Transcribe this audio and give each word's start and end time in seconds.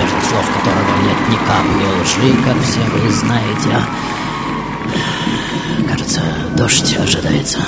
между 0.00 0.20
слов 0.28 0.46
которого 0.50 1.02
нет 1.02 1.18
ни 1.28 1.36
капли 1.46 1.86
лжи, 2.02 2.42
как 2.44 2.56
все 2.62 2.80
вы 2.80 3.12
знаете, 3.12 3.68
кажется, 5.88 6.22
дождь 6.56 6.96
ожидается. 6.96 7.58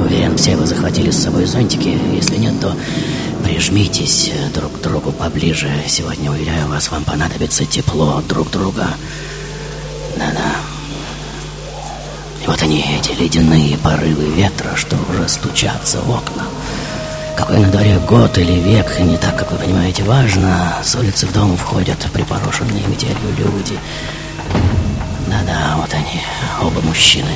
Уверен, 0.00 0.36
все 0.36 0.56
вы 0.56 0.66
захватили 0.66 1.10
с 1.10 1.22
собой 1.22 1.44
зонтики. 1.46 1.98
Если 2.14 2.36
нет, 2.36 2.60
то 2.60 2.76
прижмитесь 3.44 4.30
друг 4.54 4.78
к 4.78 4.80
другу 4.80 5.10
поближе. 5.10 5.70
Сегодня, 5.88 6.30
уверяю 6.30 6.68
вас, 6.68 6.90
вам 6.90 7.04
понадобится 7.04 7.64
тепло 7.64 8.22
друг 8.28 8.50
друга. 8.50 8.86
Да-да. 10.16 10.56
И 12.44 12.46
вот 12.46 12.62
они, 12.62 12.84
эти 12.98 13.12
ледяные 13.20 13.76
порывы 13.78 14.30
ветра, 14.30 14.76
что 14.76 14.96
уже 15.10 15.28
стучатся 15.28 16.00
в 16.00 16.10
окна. 16.10 16.44
Какой 17.38 17.58
на 17.58 17.68
дворе 17.68 18.00
год 18.00 18.36
или 18.36 18.54
век, 18.54 18.98
не 18.98 19.16
так, 19.16 19.38
как 19.38 19.52
вы 19.52 19.58
понимаете, 19.58 20.02
важно. 20.02 20.74
С 20.82 20.96
улицы 20.96 21.24
в 21.24 21.32
дом 21.32 21.56
входят 21.56 21.96
припорошенные 22.12 22.84
метелью 22.88 23.16
люди. 23.38 23.78
Да-да, 25.28 25.76
вот 25.76 25.88
они, 25.94 26.20
оба 26.60 26.80
мужчины. 26.80 27.30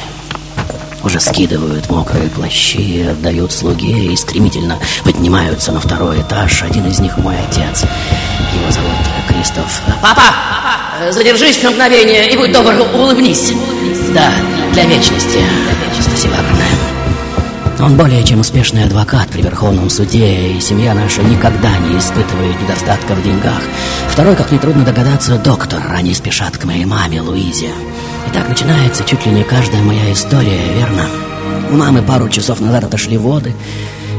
Уже 1.04 1.20
скидывают 1.20 1.88
мокрые 1.88 2.28
плащи, 2.30 3.02
отдают 3.02 3.52
слуге 3.52 4.12
и 4.12 4.16
стремительно 4.16 4.76
поднимаются 5.04 5.70
на 5.70 5.78
второй 5.78 6.20
этаж. 6.20 6.64
Один 6.64 6.84
из 6.86 6.98
них 6.98 7.16
мой 7.18 7.36
отец. 7.48 7.84
Его 8.54 8.70
зовут 8.72 8.90
Кристоф. 9.28 9.82
Папа! 10.02 11.12
Задержись 11.12 11.62
на 11.62 11.70
мгновение 11.70 12.28
и 12.28 12.36
будь 12.36 12.52
добр, 12.52 12.74
улыбнись. 12.92 13.52
Да, 14.12 14.32
для 14.72 14.84
вечности. 14.84 15.38
Спасибо 16.00 16.34
огромное. 16.34 16.91
Он 17.82 17.96
более 17.96 18.22
чем 18.22 18.38
успешный 18.38 18.84
адвокат 18.84 19.28
при 19.30 19.42
Верховном 19.42 19.90
суде, 19.90 20.52
и 20.52 20.60
семья 20.60 20.94
наша 20.94 21.20
никогда 21.20 21.76
не 21.78 21.98
испытывает 21.98 22.62
недостатка 22.62 23.16
в 23.16 23.22
деньгах. 23.24 23.60
Второй, 24.08 24.36
как 24.36 24.52
нетрудно 24.52 24.84
догадаться, 24.84 25.36
доктор. 25.36 25.82
Они 25.90 26.14
спешат 26.14 26.56
к 26.56 26.64
моей 26.64 26.84
маме 26.84 27.20
Луизе. 27.20 27.70
И 28.28 28.32
так 28.32 28.48
начинается 28.48 29.02
чуть 29.02 29.26
ли 29.26 29.32
не 29.32 29.42
каждая 29.42 29.82
моя 29.82 30.12
история, 30.12 30.72
верно? 30.76 31.08
У 31.72 31.74
мамы 31.74 32.02
пару 32.02 32.28
часов 32.28 32.60
назад 32.60 32.84
отошли 32.84 33.18
воды, 33.18 33.52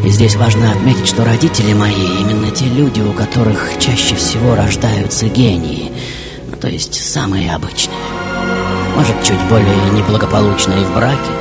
и 0.03 0.09
здесь 0.09 0.35
важно 0.35 0.69
отметить, 0.69 1.07
что 1.07 1.23
родители 1.23 1.71
мои 1.71 2.17
именно 2.19 2.51
те 2.51 2.65
люди, 2.65 2.99
у 2.99 3.13
которых 3.13 3.79
чаще 3.79 4.15
всего 4.15 4.55
рождаются 4.55 5.27
гении, 5.27 5.89
ну, 6.51 6.57
то 6.57 6.67
есть 6.67 6.95
самые 6.95 7.53
обычные. 7.55 7.95
Может, 8.97 9.23
чуть 9.23 9.41
более 9.49 9.89
неблагополучные 9.93 10.83
в 10.83 10.93
браке, 10.93 11.31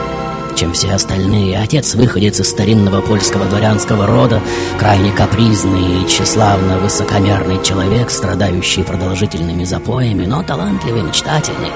чем 0.54 0.72
все 0.72 0.92
остальные. 0.92 1.58
Отец 1.58 1.94
выходец 1.94 2.40
из 2.40 2.50
старинного 2.50 3.00
польского 3.00 3.44
дворянского 3.46 4.06
рода, 4.06 4.40
крайне 4.78 5.12
капризный 5.12 6.02
и 6.02 6.06
тщеславно 6.06 6.78
высокомерный 6.78 7.62
человек, 7.62 8.10
страдающий 8.10 8.82
продолжительными 8.82 9.64
запоями, 9.64 10.26
но 10.26 10.42
талантливый, 10.42 11.02
мечтательный 11.02 11.70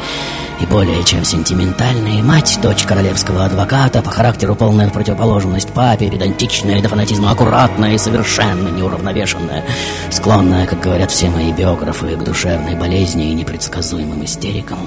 и 0.61 0.67
более 0.67 1.03
чем 1.05 1.25
сентиментальный. 1.25 2.23
Мать, 2.23 2.59
дочь 2.63 2.85
королевского 2.85 3.45
адвоката, 3.45 4.03
по 4.03 4.11
характеру 4.11 4.55
полная 4.55 4.89
противоположность 4.91 5.73
папе, 5.73 6.11
педантичная 6.11 6.81
до 6.83 6.89
фанатизма, 6.89 7.31
аккуратная 7.31 7.95
и 7.95 7.99
совершенно 7.99 8.69
неуравновешенная, 8.69 9.65
склонная, 10.11 10.67
как 10.67 10.81
говорят 10.81 11.11
все 11.11 11.29
мои 11.29 11.53
биографы, 11.53 12.17
к 12.17 12.25
душевной 12.25 12.75
болезни 12.75 13.31
и 13.31 13.35
непредсказуемым 13.35 14.25
истерикам. 14.25 14.79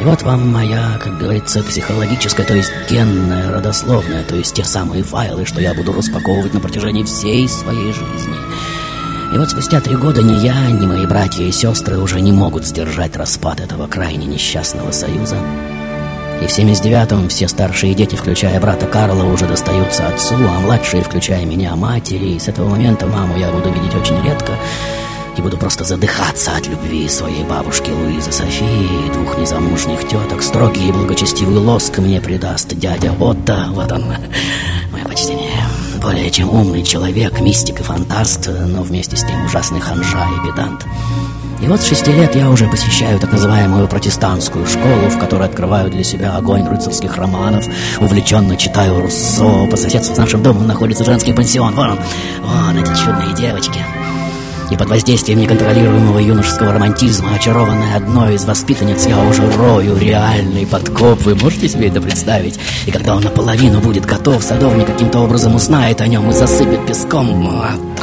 И 0.00 0.04
вот 0.04 0.22
вам 0.22 0.52
моя, 0.52 0.98
как 1.02 1.18
говорится, 1.18 1.62
психологическая, 1.62 2.44
то 2.44 2.54
есть 2.54 2.72
генная, 2.90 3.52
родословная, 3.52 4.24
то 4.24 4.34
есть 4.34 4.54
те 4.54 4.64
самые 4.64 5.04
файлы, 5.04 5.46
что 5.46 5.60
я 5.60 5.72
буду 5.72 5.92
распаковывать 5.92 6.52
на 6.52 6.60
протяжении 6.60 7.04
всей 7.04 7.48
своей 7.48 7.92
жизни. 7.92 8.36
И 9.32 9.38
вот 9.38 9.50
спустя 9.50 9.80
три 9.80 9.96
года 9.96 10.22
ни 10.22 10.44
я, 10.44 10.70
ни 10.70 10.86
мои 10.86 11.06
братья 11.06 11.44
и 11.44 11.52
сестры 11.52 11.98
уже 11.98 12.20
не 12.20 12.32
могут 12.32 12.66
сдержать 12.66 13.16
распад 13.16 13.60
этого 13.60 13.86
крайне 13.86 14.26
несчастного 14.26 14.90
союза. 14.90 15.36
И 16.42 16.46
в 16.46 16.50
79-м 16.50 17.28
все 17.28 17.48
старшие 17.48 17.94
дети, 17.94 18.16
включая 18.16 18.60
брата 18.60 18.86
Карла, 18.86 19.24
уже 19.24 19.46
достаются 19.46 20.08
отцу, 20.08 20.34
а 20.34 20.60
младшие, 20.60 21.02
включая 21.02 21.46
меня, 21.46 21.74
матери. 21.76 22.34
И 22.34 22.38
с 22.38 22.48
этого 22.48 22.68
момента 22.68 23.06
маму 23.06 23.36
я 23.38 23.50
буду 23.50 23.70
видеть 23.70 23.94
очень 23.94 24.22
редко, 24.24 24.52
и 25.36 25.42
буду 25.42 25.56
просто 25.56 25.84
задыхаться 25.84 26.52
от 26.56 26.66
любви 26.66 27.08
своей 27.08 27.44
бабушки 27.44 27.90
Луизы 27.90 28.32
Софии 28.32 29.12
двух 29.12 29.38
незамужних 29.38 30.06
теток. 30.06 30.42
Строгий 30.42 30.88
и 30.88 30.92
благочестивый 30.92 31.58
лоск 31.58 31.98
мне 31.98 32.20
придаст 32.20 32.74
дядя 32.74 33.12
Отто. 33.18 33.66
Вот 33.70 33.90
он, 33.92 34.04
мое 34.92 35.04
почтение. 35.04 35.64
Более 36.02 36.30
чем 36.30 36.50
умный 36.50 36.82
человек, 36.82 37.40
мистик 37.40 37.80
и 37.80 37.82
фантаст, 37.82 38.48
но 38.48 38.82
вместе 38.82 39.16
с 39.16 39.20
тем 39.20 39.44
ужасный 39.46 39.80
ханжа 39.80 40.26
и 40.36 40.46
бедант. 40.46 40.86
И 41.62 41.66
вот 41.66 41.80
с 41.80 41.86
шести 41.86 42.12
лет 42.12 42.34
я 42.36 42.50
уже 42.50 42.66
посещаю 42.66 43.18
так 43.18 43.32
называемую 43.32 43.88
протестантскую 43.88 44.66
школу, 44.66 45.08
в 45.08 45.18
которой 45.18 45.48
открываю 45.48 45.90
для 45.90 46.04
себя 46.04 46.36
огонь 46.36 46.68
рыцарских 46.68 47.16
романов, 47.16 47.64
увлеченно 48.00 48.56
читаю 48.56 49.00
Руссо, 49.00 49.66
по 49.70 49.76
соседству 49.76 50.14
с 50.14 50.18
нашим 50.18 50.42
домом 50.42 50.66
находится 50.66 51.04
женский 51.04 51.32
пансион. 51.32 51.74
Вон, 51.74 51.98
вон 52.42 52.76
эти 52.76 52.94
чудные 53.00 53.34
девочки 53.34 53.80
и 54.70 54.76
под 54.76 54.88
воздействием 54.88 55.40
неконтролируемого 55.40 56.18
юношеского 56.18 56.72
романтизма, 56.72 57.34
очарованная 57.34 57.96
одной 57.96 58.34
из 58.34 58.44
воспитанниц, 58.44 59.06
я 59.06 59.18
уже 59.22 59.42
рою 59.56 59.96
реальный 59.96 60.66
подкоп. 60.66 61.22
Вы 61.22 61.34
можете 61.34 61.68
себе 61.68 61.88
это 61.88 62.00
представить? 62.00 62.58
И 62.86 62.90
когда 62.90 63.16
он 63.16 63.22
наполовину 63.22 63.80
будет 63.80 64.06
готов, 64.06 64.42
садовник 64.42 64.86
каким-то 64.86 65.20
образом 65.20 65.54
узнает 65.54 66.00
о 66.00 66.06
нем 66.06 66.30
и 66.30 66.32
засыпет 66.32 66.86
песком. 66.86 67.93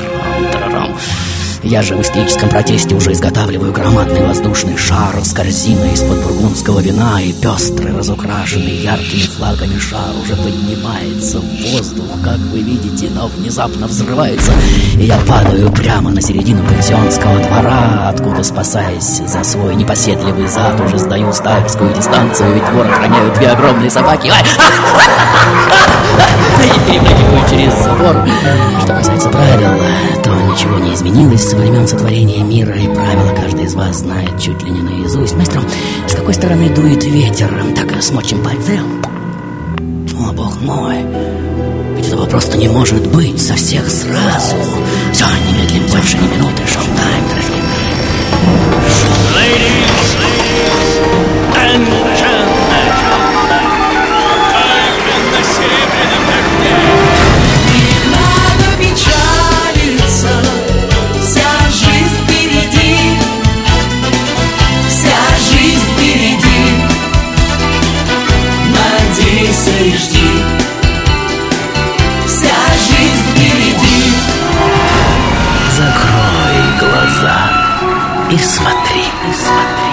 Я 1.64 1.84
же 1.84 1.96
в 1.96 2.02
истерическом 2.02 2.50
протесте 2.50 2.96
уже 2.96 3.12
изготавливаю 3.12 3.72
громадный 3.72 4.26
воздушный 4.26 4.78
шар 4.78 5.24
с 5.24 5.32
корзиной 5.32 5.94
из-под 5.94 6.24
бургундского 6.24 6.80
вина, 6.80 7.22
и 7.22 7.34
пестрый, 7.34 7.96
разукрашенный 7.96 8.78
яркими 8.78 9.28
флагами 9.28 9.78
шар 9.78 10.10
уже 10.24 10.36
поднимается 10.36 11.40
в 11.40 11.72
воздух, 11.72 12.06
как 12.24 12.40
вы 12.52 12.62
видите, 12.62 13.12
но 13.14 13.28
внезапно 13.28 13.86
взрывается, 13.86 14.52
и 14.96 15.04
я 15.04 15.20
падаю 15.28 15.72
прямо 15.72 16.10
на 16.10 16.22
середину 16.22 16.68
пенсионского 16.68 17.38
двора, 17.40 18.10
откуда, 18.10 18.42
спасаясь 18.42 19.22
за 19.28 19.44
свой 19.44 19.76
непоседливый 19.76 20.48
зад, 20.48 20.82
уже 20.82 20.98
сдаю 20.98 21.32
стайерскую 21.32 21.94
дистанцию, 21.94 22.56
ведь 22.56 22.66
двор 22.72 22.88
охраняют 22.88 23.36
две 23.36 23.50
огромные 23.50 23.92
собаки. 23.92 24.32
И 26.62 26.92
перепрыгиваю 26.92 27.50
через 27.50 27.74
забор. 27.84 28.16
Что 28.84 28.94
касается 28.94 29.30
правил, 29.30 29.72
то 30.24 30.30
ничего 30.52 30.78
не 30.80 30.94
изменилось 30.94 31.51
со 31.52 31.58
времен 31.58 31.86
сотворения 31.86 32.46
мира, 32.46 32.74
и 32.74 32.88
правила 32.88 33.36
каждый 33.36 33.66
из 33.66 33.76
вас 33.76 33.98
знает 33.98 34.40
чуть 34.40 34.64
ли 34.64 34.72
не 34.72 34.82
наизусть. 34.82 35.36
Мастер, 35.36 35.60
с 36.08 36.14
какой 36.14 36.34
стороны 36.34 36.70
дует 36.70 37.04
ветер? 37.04 37.54
Так 37.76 38.02
смочим 38.02 38.42
пальцы. 38.42 38.80
О, 40.18 40.32
бог 40.32 40.62
мой. 40.62 41.04
Ведь 41.98 42.08
этого 42.08 42.26
просто 42.26 42.58
не 42.58 42.70
может 42.70 43.06
быть 43.08 43.42
со 43.42 43.56
всех 43.56 43.90
сразу. 43.90 44.56
Все, 45.12 45.26
немедленно, 45.50 45.90
больше 45.94 46.16
ни 46.16 46.28
минуты. 46.34 46.64
Шоу-тайм, 46.72 47.24
дорогие 47.28 47.64
мои. 47.68 47.92
Ladies 49.36 49.91
и 78.32 78.38
смотри, 78.38 79.02
и 79.02 79.34
смотри. 79.34 79.92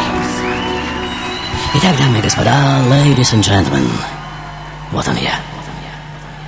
Итак, 1.74 1.96
дамы 1.98 2.18
и 2.18 2.22
господа, 2.22 2.80
ladies 2.88 3.34
and 3.34 3.42
gentlemen, 3.42 3.88
вот 4.92 5.06
он 5.08 5.16
я. 5.16 5.40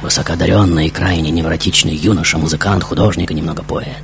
Высокоодаренный 0.00 0.86
и 0.86 0.90
крайне 0.90 1.30
невротичный 1.30 1.94
юноша, 1.94 2.38
музыкант, 2.38 2.84
художник 2.84 3.32
и 3.32 3.34
немного 3.34 3.62
поэт. 3.64 3.96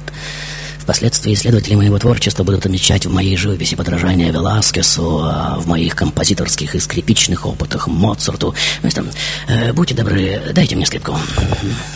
Впоследствии 0.80 1.32
исследователи 1.32 1.74
моего 1.74 1.98
творчества 1.98 2.42
будут 2.44 2.66
отмечать 2.66 3.06
в 3.06 3.12
моей 3.12 3.36
живописи 3.36 3.76
подражание 3.76 4.30
Веласкесу, 4.30 5.20
а 5.24 5.56
в 5.58 5.66
моих 5.66 5.94
композиторских 5.96 6.74
и 6.74 6.80
скрипичных 6.80 7.46
опытах 7.46 7.86
Моцарту. 7.86 8.54
Мистер, 8.82 9.04
э, 9.48 9.72
будьте 9.72 9.94
добры, 9.94 10.42
дайте 10.54 10.76
мне 10.76 10.86
скрипку. 10.86 11.18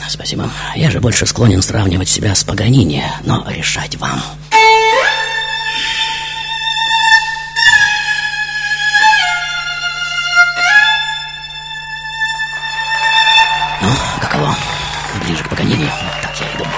Спасибо. 0.08 0.50
Я 0.76 0.90
же 0.90 1.00
больше 1.00 1.26
склонен 1.26 1.62
сравнивать 1.62 2.08
себя 2.08 2.34
с 2.34 2.42
Паганини, 2.42 3.04
но 3.24 3.46
решать 3.48 3.96
вам. 3.96 4.20
Ну, 13.82 13.88
каково? 14.20 14.54
Ближе 15.24 15.42
к 15.42 15.48
погонению, 15.48 15.90
так 16.22 16.32
я 16.38 16.46
и 16.52 16.56
думал. 16.58 16.70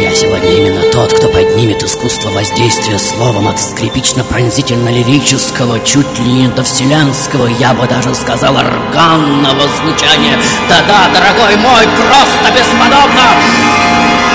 Я 0.00 0.14
сегодня 0.14 0.50
именно 0.50 0.82
тот, 0.90 1.12
кто 1.12 1.28
поднимет 1.28 1.82
искусство 1.82 2.30
воздействия 2.30 2.98
словом 2.98 3.48
от 3.48 3.58
скрипично-пронзительно-лирического, 3.58 5.84
чуть 5.84 6.18
ли 6.18 6.32
не 6.32 6.48
до 6.48 6.64
вселенского, 6.64 7.46
я 7.46 7.74
бы 7.74 7.86
даже 7.86 8.14
сказал, 8.14 8.56
органного 8.56 9.68
звучания. 9.76 10.38
Да-да, 10.68 11.10
дорогой 11.12 11.56
мой, 11.56 11.86
просто 11.96 12.50
бесподобно! 12.50 14.33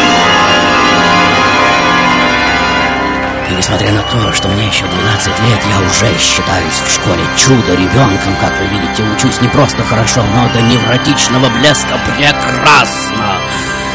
И 3.50 3.54
несмотря 3.54 3.92
на 3.92 4.04
то, 4.04 4.34
что 4.34 4.48
мне 4.48 4.68
еще 4.68 4.86
12 4.86 5.28
лет, 5.28 5.60
я 5.69 5.80
уже 5.80 6.18
считаюсь 6.19 6.81
в 6.86 6.94
школе 6.94 7.24
чудо-ребенком, 7.38 8.36
как 8.40 8.54
вы 8.60 8.68
видите, 8.68 9.04
учусь 9.04 9.42
не 9.42 9.48
просто 9.48 9.84
хорошо, 9.84 10.24
но 10.36 10.50
до 10.54 10.62
невротичного 10.62 11.50
блеска 11.60 12.00
прекрасно. 12.06 13.40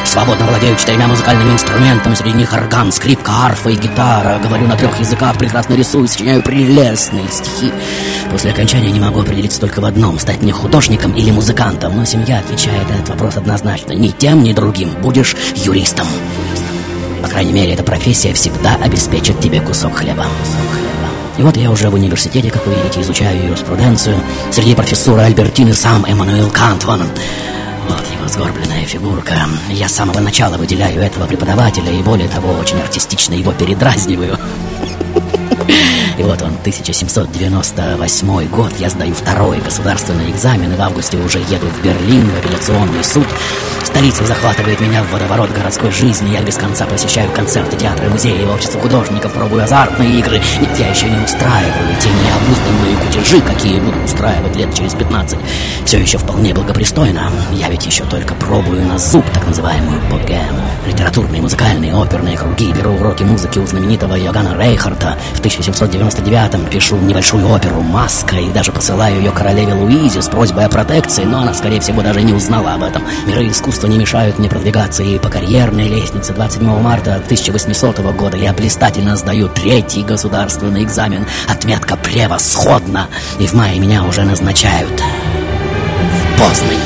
Свободно 0.05 0.47
владею 0.47 0.77
четырьмя 0.77 1.09
музыкальными 1.09 1.53
инструментами, 1.53 2.15
среди 2.15 2.37
них 2.37 2.53
орган, 2.53 2.93
скрипка, 2.93 3.33
арфа 3.47 3.71
и 3.71 3.77
гитара. 3.77 4.39
Говорю 4.39 4.67
на 4.67 4.77
трех 4.77 4.99
языках, 5.01 5.37
прекрасно 5.39 5.75
рисую, 5.75 6.07
сочиняю 6.07 6.43
прелестные 6.43 7.27
стихи. 7.31 7.73
После 8.31 8.51
окончания 8.51 8.91
не 8.91 9.01
могу 9.01 9.21
определиться 9.21 9.61
только 9.61 9.81
в 9.81 9.85
одном, 9.85 10.19
стать 10.19 10.43
мне 10.43 10.53
художником 10.53 11.13
или 11.15 11.31
музыкантом. 11.31 11.97
Но 11.97 12.05
семья 12.05 12.39
отвечает 12.39 12.89
на 12.91 12.95
этот 12.95 13.09
вопрос 13.11 13.37
однозначно. 13.37 13.93
Ни 13.93 14.09
тем, 14.09 14.43
ни 14.43 14.53
другим. 14.53 14.91
Будешь 15.03 15.35
юристом. 15.57 16.07
По 17.25 17.31
крайней 17.31 17.55
мере, 17.55 17.73
эта 17.73 17.83
профессия 17.83 18.35
всегда 18.35 18.77
обеспечит 18.77 19.41
тебе 19.41 19.63
кусок 19.63 19.97
хлеба. 19.97 20.27
И 21.39 21.43
вот 21.43 21.57
я 21.57 21.71
уже 21.71 21.89
в 21.89 21.95
университете, 21.95 22.51
как 22.51 22.67
вы 22.67 22.75
видите, 22.75 23.01
изучаю 23.01 23.47
юриспруденцию. 23.47 24.21
Среди 24.53 24.75
профессора 24.75 25.23
Альбертины 25.23 25.73
сам 25.73 26.05
Эммануил 26.05 26.51
Кант, 26.51 26.85
вон 26.85 27.01
он. 27.01 27.09
Вот 27.89 28.05
его 28.13 28.29
сгорбленная 28.29 28.85
фигурка. 28.85 29.37
Я 29.71 29.89
с 29.89 29.95
самого 29.95 30.21
начала 30.21 30.59
выделяю 30.59 31.01
этого 31.01 31.25
преподавателя 31.25 31.91
и, 31.91 32.03
более 32.03 32.29
того, 32.29 32.53
очень 32.53 32.79
артистично 32.79 33.33
его 33.33 33.53
передразниваю. 33.53 34.39
И 36.19 36.23
вот 36.23 36.43
он, 36.43 36.57
1798 36.61 38.49
год, 38.49 38.73
я 38.79 38.91
сдаю 38.91 39.15
второй 39.15 39.61
государственный 39.61 40.31
экзамен, 40.31 40.75
и 40.75 40.77
в 40.77 40.81
августе 40.83 41.17
уже 41.17 41.39
еду 41.39 41.67
в 41.69 41.83
Берлин, 41.83 42.29
в 42.29 42.39
апелляционный 42.39 43.03
суд. 43.03 43.27
Столица 43.95 44.27
захватывает 44.27 44.81
меня 44.81 45.05
в 45.05 45.13
водоворот 45.13 45.53
городской 45.53 45.93
жизни, 45.93 46.33
я 46.33 46.43
без 46.43 46.57
конца 46.57 46.85
посещаю 46.85 47.31
концерты, 47.31 47.77
театры, 47.77 48.11
музеи, 48.11 48.45
общество 48.45 48.81
художников, 48.81 49.33
пробую 49.33 49.63
азартные 49.63 50.19
игры. 50.19 50.43
Нет, 50.61 50.77
я 50.81 50.89
еще 50.89 51.09
не 51.09 51.25
устраиваю 51.25 51.95
те 52.01 52.09
необузданные 52.09 52.97
кутежи, 52.97 53.41
какие 53.41 53.79
буду 53.79 53.97
устраивать 54.05 54.57
лет 54.57 54.75
через 54.75 54.95
15. 54.95 55.39
Все 55.85 55.99
еще 56.01 56.19
вполне 56.19 56.53
благопристойно. 56.53 57.31
Я 57.53 57.69
ведь 57.69 57.87
еще 57.87 58.03
только 58.03 58.35
пробую 58.35 58.85
на 58.85 58.99
зуб 58.99 59.25
так 59.33 59.47
называемую 59.47 60.01
богему. 60.11 60.65
Литературные, 60.87 61.41
музыкальные, 61.41 61.95
оперные 61.95 62.37
круги, 62.37 62.73
беру 62.73 62.95
уроки 62.95 63.23
музыки 63.23 63.61
у 63.61 63.67
знаменитого 63.67 64.17
Йоганна 64.17 64.61
Рейхарта. 64.61 65.17
В 65.35 65.41
1799-м 65.41 66.67
пишу 66.67 66.97
небольшую 66.97 67.49
оперу 67.49 67.81
«Маска» 67.81 68.37
и 68.37 68.51
даже 68.51 68.73
посылаю 68.73 69.19
ее 69.19 69.31
королеве 69.31 69.73
Луизе 69.73 70.21
с 70.21 70.29
просьбой 70.29 70.67
о 70.67 70.69
протекции, 70.69 71.23
но 71.23 71.43
она, 71.43 71.55
скорее 71.55 71.81
всего, 71.81 72.03
даже 72.03 72.21
не 72.23 72.33
узнала 72.33 72.75
об 72.75 72.83
этом. 72.83 73.03
Миры 73.27 73.49
искусства 73.49 73.84
не 73.87 73.99
мешают 73.99 74.39
мне 74.39 74.49
продвигаться 74.49 75.03
и 75.03 75.19
по 75.19 75.29
карьерной 75.29 75.89
лестнице 75.89 76.33
27 76.33 76.81
марта 76.81 77.17
1800 77.17 77.99
года 78.17 78.37
я 78.37 78.53
блистательно 78.53 79.17
сдаю 79.17 79.49
третий 79.49 80.03
государственный 80.03 80.85
экзамен. 80.85 81.27
Отметка 81.49 81.97
превосходна, 81.97 83.09
и 83.39 83.47
в 83.47 83.55
мае 83.55 83.79
меня 83.79 84.05
уже 84.05 84.23
назначают 84.23 85.01
в 85.01 86.39
Познань. 86.39 86.79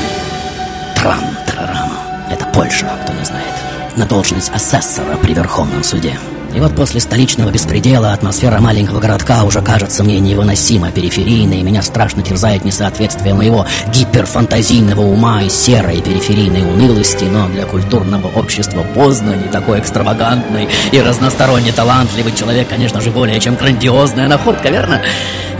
Трам-трарам. 0.95 1.91
Это 2.31 2.45
Польша, 2.53 2.89
кто 3.03 3.13
не 3.13 3.25
знает. 3.25 3.53
На 3.95 4.05
должность 4.05 4.51
асессора 4.53 5.15
при 5.17 5.33
Верховном 5.33 5.83
суде. 5.83 6.17
И 6.53 6.59
вот 6.59 6.75
после 6.75 6.99
столичного 6.99 7.51
беспредела 7.51 8.11
атмосфера 8.13 8.59
маленького 8.59 8.99
городка 8.99 9.43
уже 9.43 9.61
кажется 9.61 10.03
мне 10.03 10.19
невыносимо 10.19 10.91
периферийной, 10.91 11.59
и 11.59 11.63
меня 11.63 11.81
страшно 11.81 12.23
терзает 12.23 12.65
несоответствие 12.65 13.33
моего 13.33 13.65
гиперфантазийного 13.93 15.01
ума 15.01 15.43
и 15.43 15.49
серой 15.49 16.01
периферийной 16.01 16.63
унылости, 16.63 17.25
но 17.25 17.47
для 17.49 17.65
культурного 17.65 18.27
общества 18.27 18.83
Познани 18.95 19.47
такой 19.51 19.79
экстравагантный 19.79 20.67
и 20.91 21.01
разносторонне 21.01 21.71
талантливый 21.71 22.33
человек, 22.33 22.67
конечно 22.67 22.99
же, 23.01 23.11
более 23.11 23.39
чем 23.39 23.55
грандиозная 23.55 24.27
находка, 24.27 24.69
верно? 24.69 25.01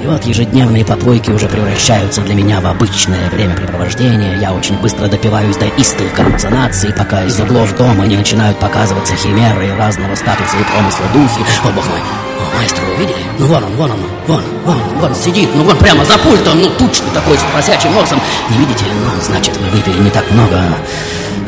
И 0.01 0.07
вот 0.07 0.23
ежедневные 0.23 0.85
попойки 0.85 1.29
уже 1.29 1.47
превращаются 1.49 2.21
для 2.21 2.33
меня 2.33 2.61
в 2.61 2.67
обычное 2.67 3.29
времяпрепровождение. 3.31 4.37
Я 4.39 4.53
очень 4.53 4.77
быстро 4.79 5.07
допиваюсь 5.07 5.57
до 5.57 5.67
истых 5.77 6.13
галлюцинаций, 6.13 6.93
пока 6.93 7.23
из 7.23 7.37
углов 7.39 7.75
дома 7.75 8.05
не 8.05 8.15
начинают 8.15 8.57
показываться 8.59 9.15
химеры 9.15 9.75
разного 9.75 10.15
статуса 10.15 10.57
и 10.57 10.63
промысла 10.63 11.05
духи. 11.13 11.41
О, 11.65 11.71
бог 11.73 11.85
мой! 11.89 11.99
О, 11.99 12.57
маэстро, 12.57 12.85
вы 12.85 12.95
видели? 12.95 13.17
Ну, 13.39 13.47
вон 13.47 13.63
он, 13.63 13.75
вон 13.75 13.91
он, 13.91 13.99
вон, 14.27 14.43
вон, 14.65 14.77
вон 15.01 15.15
сидит, 15.15 15.49
ну, 15.53 15.63
вон 15.63 15.75
прямо 15.77 16.05
за 16.05 16.17
пультом, 16.17 16.61
ну, 16.61 16.69
тучный 16.77 17.11
такой, 17.13 17.37
с 17.37 17.41
просячим 17.51 17.93
носом. 17.93 18.21
Не 18.49 18.57
видите? 18.57 18.85
Ну, 19.03 19.21
значит, 19.21 19.57
вы 19.57 19.69
выпили 19.69 20.01
не 20.01 20.09
так 20.09 20.29
много, 20.31 20.61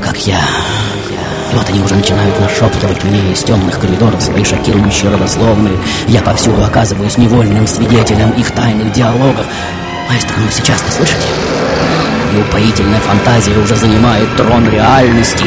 как 0.03 0.17
я. 0.27 0.41
Вот 1.53 1.69
они 1.69 1.81
уже 1.81 1.95
начинают 1.95 2.39
нашептывать 2.39 3.03
мне 3.03 3.33
из 3.33 3.43
темных 3.43 3.79
коридоров 3.79 4.21
свои 4.21 4.43
шокирующие 4.43 5.11
родословные. 5.11 5.77
Я 6.07 6.21
повсюду 6.21 6.63
оказываюсь 6.63 7.17
невольным 7.17 7.67
свидетелем 7.67 8.31
их 8.31 8.51
тайных 8.51 8.91
диалогов. 8.93 9.45
Маэстро, 10.09 10.35
ну 10.39 10.49
сейчас-то 10.49 10.91
слышите? 10.91 11.27
И 12.33 12.37
упоительная 12.37 12.99
фантазия 13.01 13.57
уже 13.57 13.75
занимает 13.75 14.35
трон 14.37 14.69
реальности. 14.69 15.45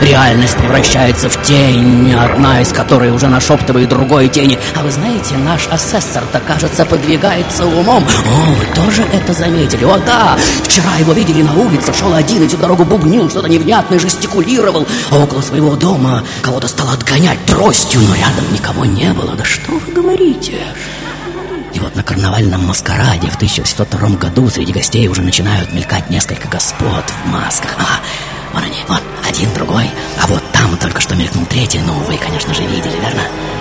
Реальность 0.00 0.56
превращается 0.56 1.28
в 1.28 1.40
тень, 1.42 2.12
одна 2.12 2.60
из 2.60 2.72
которой 2.72 3.10
уже 3.10 3.28
нашептывает 3.28 3.88
другой 3.88 4.28
тени. 4.28 4.58
А 4.74 4.82
вы 4.82 4.90
знаете, 4.90 5.36
наш 5.36 5.68
асессор-то, 5.68 6.40
кажется, 6.40 6.84
подвигается 6.84 7.66
умом. 7.66 8.04
О, 8.26 8.50
вы 8.52 8.66
тоже 8.74 9.04
это 9.12 9.32
заметили? 9.32 9.84
О, 9.84 9.98
да! 9.98 10.36
Вчера 10.64 10.96
его 10.98 11.12
видели 11.12 11.42
на 11.42 11.54
улице, 11.54 11.92
шел 11.94 12.12
один 12.12 12.42
и 12.42 12.48
всю 12.48 12.56
дорогу 12.56 12.84
бубнил, 12.84 13.30
что-то 13.30 13.48
невнятное 13.48 13.98
жестикулировал. 13.98 14.86
А 15.10 15.18
около 15.18 15.40
своего 15.40 15.76
дома 15.76 16.24
кого-то 16.42 16.66
стал 16.66 16.88
отгонять 16.90 17.44
тростью, 17.46 18.00
но 18.00 18.14
рядом 18.14 18.52
никого 18.52 18.84
не 18.84 19.12
было. 19.12 19.34
Да 19.36 19.44
что 19.44 19.72
вы 19.72 19.92
говорите? 19.92 20.58
Вот 21.84 21.96
на 21.96 22.02
карнавальном 22.02 22.66
маскараде 22.66 23.28
в 23.28 23.36
1802 23.36 24.16
году 24.16 24.48
среди 24.48 24.72
гостей 24.72 25.06
уже 25.06 25.20
начинают 25.20 25.70
мелькать 25.74 26.08
несколько 26.08 26.48
господ 26.48 27.04
в 27.10 27.28
масках. 27.28 27.76
А, 27.78 28.00
вон 28.54 28.64
они, 28.64 28.78
вон, 28.88 29.00
один, 29.28 29.52
другой. 29.52 29.90
А 30.18 30.26
вот 30.26 30.42
там 30.54 30.78
только 30.78 31.02
что 31.02 31.14
мелькнул 31.14 31.44
третий, 31.44 31.80
ну, 31.80 31.92
вы, 31.92 32.16
конечно 32.16 32.54
же, 32.54 32.62
видели, 32.62 32.98
верно? 33.02 33.20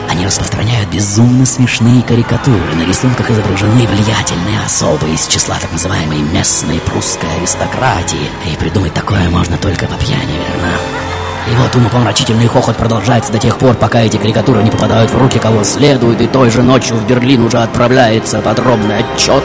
Они 0.10 0.26
распространяют 0.26 0.90
безумно 0.90 1.46
смешные 1.46 2.02
карикатуры. 2.02 2.76
На 2.76 2.86
рисунках 2.86 3.30
изображены 3.30 3.86
влиятельные 3.88 4.62
особы 4.66 5.10
из 5.10 5.28
числа 5.28 5.58
так 5.60 5.74
называемой 5.74 6.20
местной 6.20 6.80
прусской 6.80 7.30
аристократии. 7.40 8.30
И 8.50 8.56
придумать 8.56 8.94
такое 8.94 9.30
можно 9.30 9.58
только 9.58 9.86
по 9.86 9.96
пьяни, 9.96 10.32
верно? 10.32 11.03
И 11.52 11.56
вот 11.56 11.76
умопомрачительный 11.76 12.48
хохот 12.48 12.78
продолжается 12.78 13.32
до 13.32 13.38
тех 13.38 13.58
пор, 13.58 13.76
пока 13.76 14.02
эти 14.02 14.18
карикатуры 14.18 14.64
не 14.64 14.72
попадают 14.72 15.12
в 15.12 15.18
руки 15.18 15.40
кого 15.40 15.64
следует, 15.64 16.22
и 16.22 16.28
той 16.28 16.50
же 16.50 16.64
ночью 16.64 16.96
в 16.96 17.06
Берлин 17.06 17.44
уже 17.44 17.58
отправляется 17.58 18.40
подробный 18.40 19.00
отчет. 19.00 19.44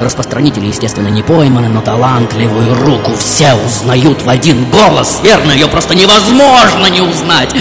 Распространители, 0.00 0.66
естественно, 0.66 1.08
не 1.08 1.22
пойманы, 1.22 1.68
но 1.68 1.80
талантливую 1.80 2.74
руку 2.84 3.12
все 3.16 3.54
узнают 3.54 4.22
в 4.22 4.28
один 4.28 4.64
голос. 4.70 5.20
Верно, 5.22 5.52
ее 5.52 5.66
просто 5.66 5.94
невозможно 5.94 6.86
не 6.86 7.00
узнать. 7.00 7.54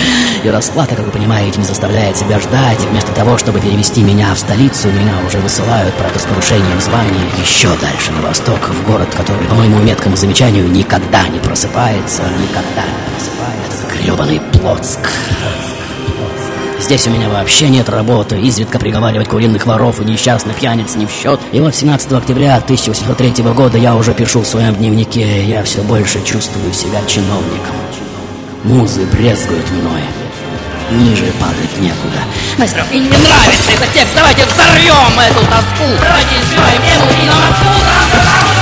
И 0.44 0.50
расплата, 0.50 0.96
как 0.96 1.06
вы 1.06 1.12
понимаете, 1.12 1.60
не 1.60 1.66
заставляет 1.66 2.18
себя 2.18 2.40
ждать. 2.40 2.80
Вместо 2.80 3.12
того, 3.14 3.38
чтобы 3.38 3.60
перевести 3.60 4.02
меня 4.02 4.34
в 4.34 4.40
столицу, 4.40 4.90
меня 4.90 5.14
уже 5.28 5.40
высылают, 5.40 5.94
правда, 5.96 6.20
с 6.20 6.24
повышением 6.24 6.80
звания 6.80 7.26
еще 7.42 7.70
дальше, 7.82 8.12
на 8.12 8.28
восток, 8.28 8.60
в 8.70 8.90
город, 8.90 9.10
который, 9.16 9.46
по 9.46 9.56
моему 9.56 9.80
меткому 9.80 10.16
замечанию, 10.16 10.68
никогда 10.68 11.28
не 11.28 11.40
просыпается. 11.40 12.24
Никогда 12.24 12.84
не 12.84 13.14
просыпается. 13.14 13.41
Гребаный 14.02 14.42
Плотск. 14.54 15.12
Здесь 16.80 17.06
у 17.06 17.12
меня 17.12 17.30
вообще 17.30 17.70
нет 17.70 17.88
работы, 17.88 18.40
изредка 18.40 18.80
приговаривать 18.80 19.28
куриных 19.28 19.68
воров 19.68 20.02
и 20.02 20.06
несчастных 20.06 20.56
пьяниц 20.58 20.96
не 20.96 21.06
в 21.06 21.12
счет. 21.12 21.40
И 21.52 21.60
вот 21.60 21.76
17 21.76 22.12
октября 22.14 22.56
1803 22.56 23.44
года 23.54 23.78
я 23.78 23.96
уже 23.96 24.16
пишу 24.16 24.42
в 24.42 24.48
своем 24.48 24.76
дневнике, 24.76 25.46
я 25.46 25.64
все 25.64 25.84
больше 25.84 26.24
чувствую 26.24 26.74
себя 26.74 27.00
чиновником. 27.06 27.76
Музы 28.64 29.06
брезгуют 29.06 29.70
мной. 29.70 30.02
Ниже 30.92 31.32
падать 31.40 31.78
некуда. 31.80 32.22
Маэстро, 32.58 32.84
мне 32.90 33.02
не 33.02 33.08
нравится 33.10 33.72
этот 33.72 33.94
текст. 33.94 34.16
Давайте 34.16 34.46
взорвем 34.46 35.20
эту 35.20 35.46
тоску. 35.46 35.86
Давайте 36.02 36.36
избиваем 36.42 36.82
тему 36.82 37.06
и 37.22 37.26
на 37.28 37.36
Москву. 37.36 38.61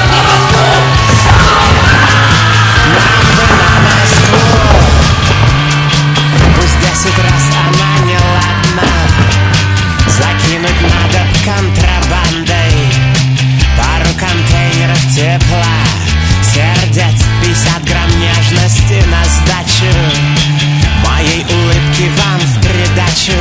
этот 7.10 7.24
раз 7.24 7.44
она 7.68 8.06
не 8.06 8.18
ладна. 8.18 8.90
Закинуть 10.08 10.82
надо 10.82 11.26
контрабандой. 11.46 12.74
Пару 13.78 14.14
контейнеров 14.18 15.02
тепла. 15.16 15.66
Сердец 16.44 17.22
50 17.42 17.84
грамм 17.86 18.10
нежности 18.20 19.04
на 19.08 19.24
сдачу. 19.26 19.92
Моей 21.08 21.44
улыбки 21.44 22.10
вам 22.18 22.40
в 22.40 22.62
придачу. 22.62 23.40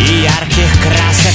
И 0.00 0.22
ярких 0.22 0.72
красок 0.82 1.29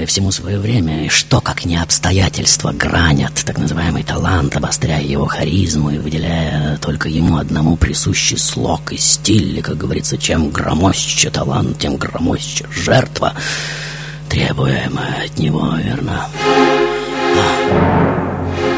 Же, 0.00 0.06
всему 0.06 0.30
свое 0.30 0.58
время, 0.58 1.04
и 1.04 1.08
что, 1.10 1.42
как 1.42 1.66
не 1.66 1.76
обстоятельства, 1.76 2.72
гранят 2.72 3.34
так 3.44 3.58
называемый 3.58 4.02
талант, 4.02 4.56
обостряя 4.56 5.02
его 5.02 5.26
харизму 5.26 5.90
и 5.90 5.98
выделяя 5.98 6.78
только 6.78 7.10
ему 7.10 7.36
одному 7.36 7.76
присущий 7.76 8.38
слог 8.38 8.92
и 8.92 8.96
стиль, 8.96 9.58
и, 9.58 9.60
как 9.60 9.76
говорится, 9.76 10.16
чем 10.16 10.48
громоздче 10.48 11.28
талант, 11.28 11.78
тем 11.80 11.98
громоздче 11.98 12.66
жертва, 12.70 13.34
требуемая 14.30 15.26
от 15.26 15.38
него, 15.38 15.70
верно? 15.76 16.30
А, 17.36 17.66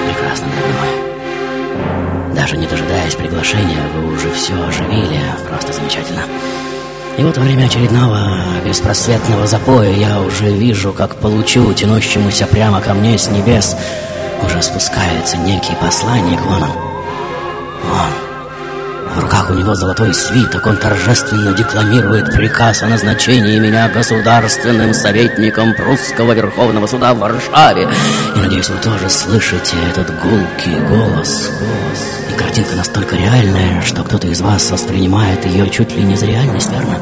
прекрасно, 0.09 0.47
дорогой 0.49 0.75
мой. 0.81 2.35
Даже 2.35 2.57
не 2.57 2.67
дожидаясь 2.67 3.15
приглашения, 3.15 3.87
вы 3.95 4.13
уже 4.13 4.29
все 4.33 4.55
оживили, 4.55 5.21
просто 5.49 5.73
замечательно. 5.73 6.23
И 7.19 7.23
вот 7.23 7.37
во 7.37 7.43
время 7.43 7.67
очередного 7.67 8.41
беспросветного 8.65 9.47
запоя 9.47 9.91
я 9.91 10.21
уже 10.21 10.51
вижу, 10.51 10.93
как 10.93 11.17
получу 11.17 11.73
тянущемуся 11.75 12.47
прямо 12.47 12.81
ко 12.81 12.95
мне 12.95 13.19
с 13.19 13.29
небес 13.29 13.77
уже 14.45 14.63
спускается 14.63 15.37
некий 15.37 15.75
посланник, 15.81 16.41
вон 16.41 16.63
он. 16.63 16.71
Вон. 17.85 18.13
В 19.15 19.21
руках 19.21 19.51
у 19.51 19.55
него 19.55 19.75
золотой 19.75 20.15
свиток, 20.15 20.67
он 20.67 20.79
торжественно 20.79 21.53
декламирует 21.53 22.33
приказ 22.33 22.83
о 22.83 22.87
назначении 22.87 23.59
меня 23.59 23.89
государственным 23.91 24.95
советником 24.95 25.75
прусского 25.75 26.33
Верховного 26.33 26.87
Суда 26.87 27.13
в 27.13 27.19
Варшаве. 27.19 27.89
И 28.35 28.39
надеюсь, 28.39 28.71
вы 28.71 28.79
тоже 28.79 29.11
слышите 29.11 29.77
этот 29.91 30.09
гулкий 30.19 30.79
голос. 30.89 31.51
голос. 31.61 32.22
И 32.33 32.35
картинка 32.35 32.77
настолько 32.77 33.17
реальная, 33.17 33.83
что 33.83 34.03
кто-то 34.03 34.27
из 34.27 34.41
вас 34.41 34.71
воспринимает 34.71 35.45
ее 35.45 35.69
чуть 35.69 35.95
ли 35.95 36.03
не 36.03 36.17
за 36.17 36.27
реальность, 36.27 36.71
верно? 36.71 36.99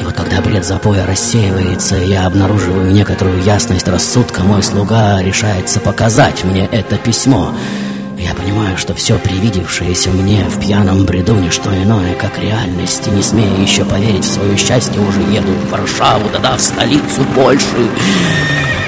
И 0.00 0.04
вот 0.04 0.14
когда 0.14 0.40
бред 0.40 0.64
запоя 0.64 1.06
рассеивается, 1.06 1.96
я 1.96 2.26
обнаруживаю 2.26 2.92
некоторую 2.92 3.42
ясность 3.42 3.88
рассудка, 3.88 4.42
мой 4.42 4.62
слуга 4.62 5.22
решается 5.22 5.80
показать 5.80 6.44
мне 6.44 6.66
это 6.66 6.96
письмо— 6.96 7.54
я 8.22 8.34
понимаю, 8.34 8.78
что 8.78 8.94
все 8.94 9.18
привидевшееся 9.18 10.10
мне 10.10 10.44
в 10.44 10.60
пьяном 10.60 11.04
бреду 11.04 11.34
не 11.34 11.50
что 11.50 11.74
иное, 11.74 12.14
как 12.14 12.38
реальность, 12.38 13.08
и 13.08 13.10
не 13.10 13.20
смея 13.20 13.58
еще 13.58 13.84
поверить 13.84 14.24
в 14.24 14.32
свое 14.32 14.56
счастье, 14.56 15.00
уже 15.00 15.20
еду 15.22 15.50
в 15.50 15.70
Варшаву, 15.70 16.28
да-да, 16.32 16.56
в 16.56 16.60
столицу 16.60 17.24
Польши. 17.34 17.66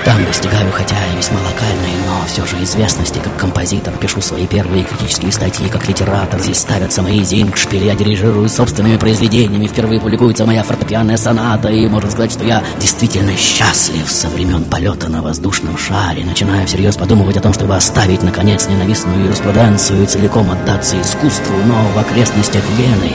Там 0.04 0.22
достигаю, 0.26 0.70
хотя 0.70 0.96
и 1.12 1.16
весьма 1.16 1.40
локальной, 1.40 1.92
но 2.06 2.26
все 2.26 2.44
же 2.44 2.62
известности 2.62 3.20
как 3.24 3.34
композитор. 3.38 3.94
Пишу 3.94 4.20
свои 4.20 4.46
первые 4.46 4.84
критические 4.84 5.32
статьи 5.32 5.66
как 5.68 5.88
литератор. 5.88 6.38
Здесь 6.40 6.58
ставятся 6.58 7.00
мои 7.00 7.22
зингшпили, 7.22 7.86
я 7.86 7.94
дирижирую 7.94 8.50
собственными 8.50 8.98
произведениями. 8.98 9.66
Впервые 9.66 10.00
публикуется 10.00 10.44
моя 10.44 10.62
фортепианная 10.62 11.16
соната, 11.16 11.68
и 11.68 11.88
можно 11.88 12.10
сказать, 12.10 12.32
что 12.32 12.44
я 12.44 12.62
действительно 12.78 13.34
счастлив 13.34 14.10
со 14.10 14.28
времен 14.28 14.64
полета 14.64 15.08
на 15.08 15.22
воздушном 15.22 15.78
шаре. 15.78 16.22
Начинаю 16.22 16.66
всерьез 16.66 16.96
подумывать 16.96 17.38
о 17.38 17.40
том, 17.40 17.54
чтобы 17.54 17.74
оставить, 17.74 18.22
наконец, 18.22 18.68
ненавистную 18.68 19.24
юриспруденцию 19.24 20.02
и 20.02 20.06
целиком 20.06 20.50
отдаться 20.50 21.00
искусству, 21.00 21.56
но 21.66 21.82
в 21.94 21.98
окрестностях 21.98 22.62
Вены 22.76 23.12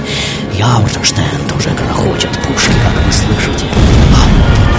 Яуртенштенд 0.57 1.55
уже 1.55 1.69
грохочет 1.69 2.31
пушки, 2.47 2.73
как 2.83 3.05
вы 3.05 3.11
слышите. 3.11 3.65
Они. 4.25 4.78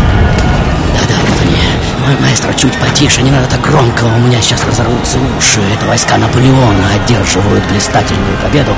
Мой 2.01 2.17
маэстро, 2.19 2.53
чуть 2.55 2.77
потише, 2.79 3.21
не 3.23 3.31
надо 3.31 3.47
так 3.47 3.61
громко, 3.61 4.05
у 4.05 4.19
меня 4.21 4.41
сейчас 4.41 4.65
разорвутся 4.65 5.19
уши. 5.37 5.61
Это 5.75 5.87
войска 5.87 6.17
Наполеона 6.17 6.89
одерживают 6.95 7.65
блистательную 7.67 8.39
победу. 8.43 8.73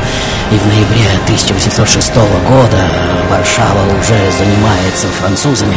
И 0.50 0.57
в 0.57 0.67
ноябре 0.67 1.07
1806 1.25 2.14
года 2.17 2.91
Варшава 3.31 3.99
уже 4.00 4.19
занимается 4.33 5.07
французами. 5.21 5.76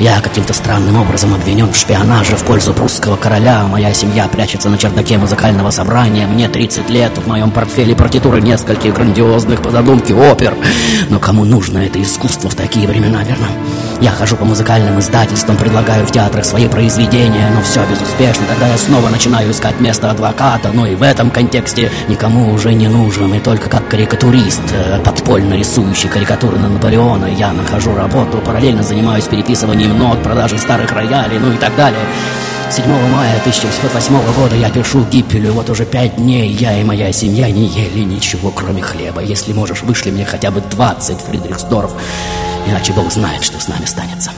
Я 0.00 0.20
каким-то 0.20 0.52
странным 0.52 1.00
образом 1.00 1.32
обвинен 1.34 1.72
в 1.72 1.76
шпионаже 1.76 2.36
в 2.36 2.44
пользу 2.44 2.74
прусского 2.74 3.16
короля. 3.16 3.64
Моя 3.66 3.94
семья 3.94 4.28
прячется 4.28 4.68
на 4.68 4.76
чердаке 4.76 5.16
музыкального 5.16 5.70
собрания. 5.70 6.26
Мне 6.26 6.48
30 6.48 6.90
лет, 6.90 7.16
в 7.16 7.26
моем 7.26 7.50
портфеле 7.50 7.94
партитуры 7.94 8.42
нескольких 8.42 8.92
грандиозных 8.92 9.62
по 9.62 9.70
задумке 9.70 10.14
опер. 10.14 10.54
Но 11.08 11.18
кому 11.18 11.44
нужно 11.44 11.78
это 11.78 12.02
искусство 12.02 12.50
в 12.50 12.54
такие 12.54 12.86
времена, 12.86 13.22
верно? 13.22 13.46
Я 14.00 14.10
хожу 14.10 14.36
по 14.36 14.44
музыкальным 14.44 15.00
издательствам, 15.00 15.56
предлагаю 15.56 16.06
в 16.06 16.12
театрах 16.12 16.44
свои 16.44 16.68
произведения, 16.68 17.50
но 17.54 17.62
все 17.62 17.80
безуспешно. 17.86 18.44
Тогда 18.46 18.68
я 18.68 18.76
снова 18.76 19.08
начинаю 19.08 19.50
искать 19.50 19.80
место 19.80 20.10
адвоката, 20.10 20.70
но 20.72 20.86
и 20.86 20.94
в 20.94 21.02
этом 21.02 21.30
контексте 21.30 21.90
никому 22.08 22.52
уже 22.52 22.74
не 22.74 22.88
нужен. 22.88 23.32
И 23.32 23.40
только 23.40 23.70
как 23.70 23.88
карикатурист, 23.88 24.62
э, 24.72 25.00
подпольно 25.02 25.54
рисующий 25.54 26.10
карикатуры 26.10 26.58
на 26.58 26.68
Наполеона, 26.68 27.26
я 27.26 27.52
нахожу 27.52 27.94
работу, 27.94 28.38
параллельно 28.38 28.82
занимаюсь 28.82 29.24
переписыванием 29.24 29.98
нот, 29.98 30.22
продажей 30.22 30.58
старых 30.58 30.92
роялей, 30.92 31.38
ну 31.38 31.52
и 31.52 31.56
так 31.56 31.74
далее. 31.76 32.00
7 32.70 32.84
мая 33.12 33.38
1808 33.40 34.32
года 34.34 34.56
я 34.56 34.68
пишу 34.70 35.04
Гиппелю, 35.10 35.52
вот 35.52 35.70
уже 35.70 35.86
пять 35.86 36.16
дней 36.16 36.50
я 36.50 36.78
и 36.78 36.84
моя 36.84 37.12
семья 37.12 37.48
не 37.50 37.66
ели 37.66 38.00
ничего, 38.00 38.50
кроме 38.50 38.82
хлеба. 38.82 39.22
Если 39.22 39.52
можешь, 39.52 39.82
вышли 39.82 40.10
мне 40.10 40.24
хотя 40.26 40.50
бы 40.50 40.60
20 40.60 41.20
Фридрихсдорф, 41.20 41.92
иначе 42.66 42.92
Бог 42.92 43.12
знает, 43.12 43.42
что 43.42 43.60
с 43.60 43.68
нами 43.68 43.84
станется. 43.84 44.30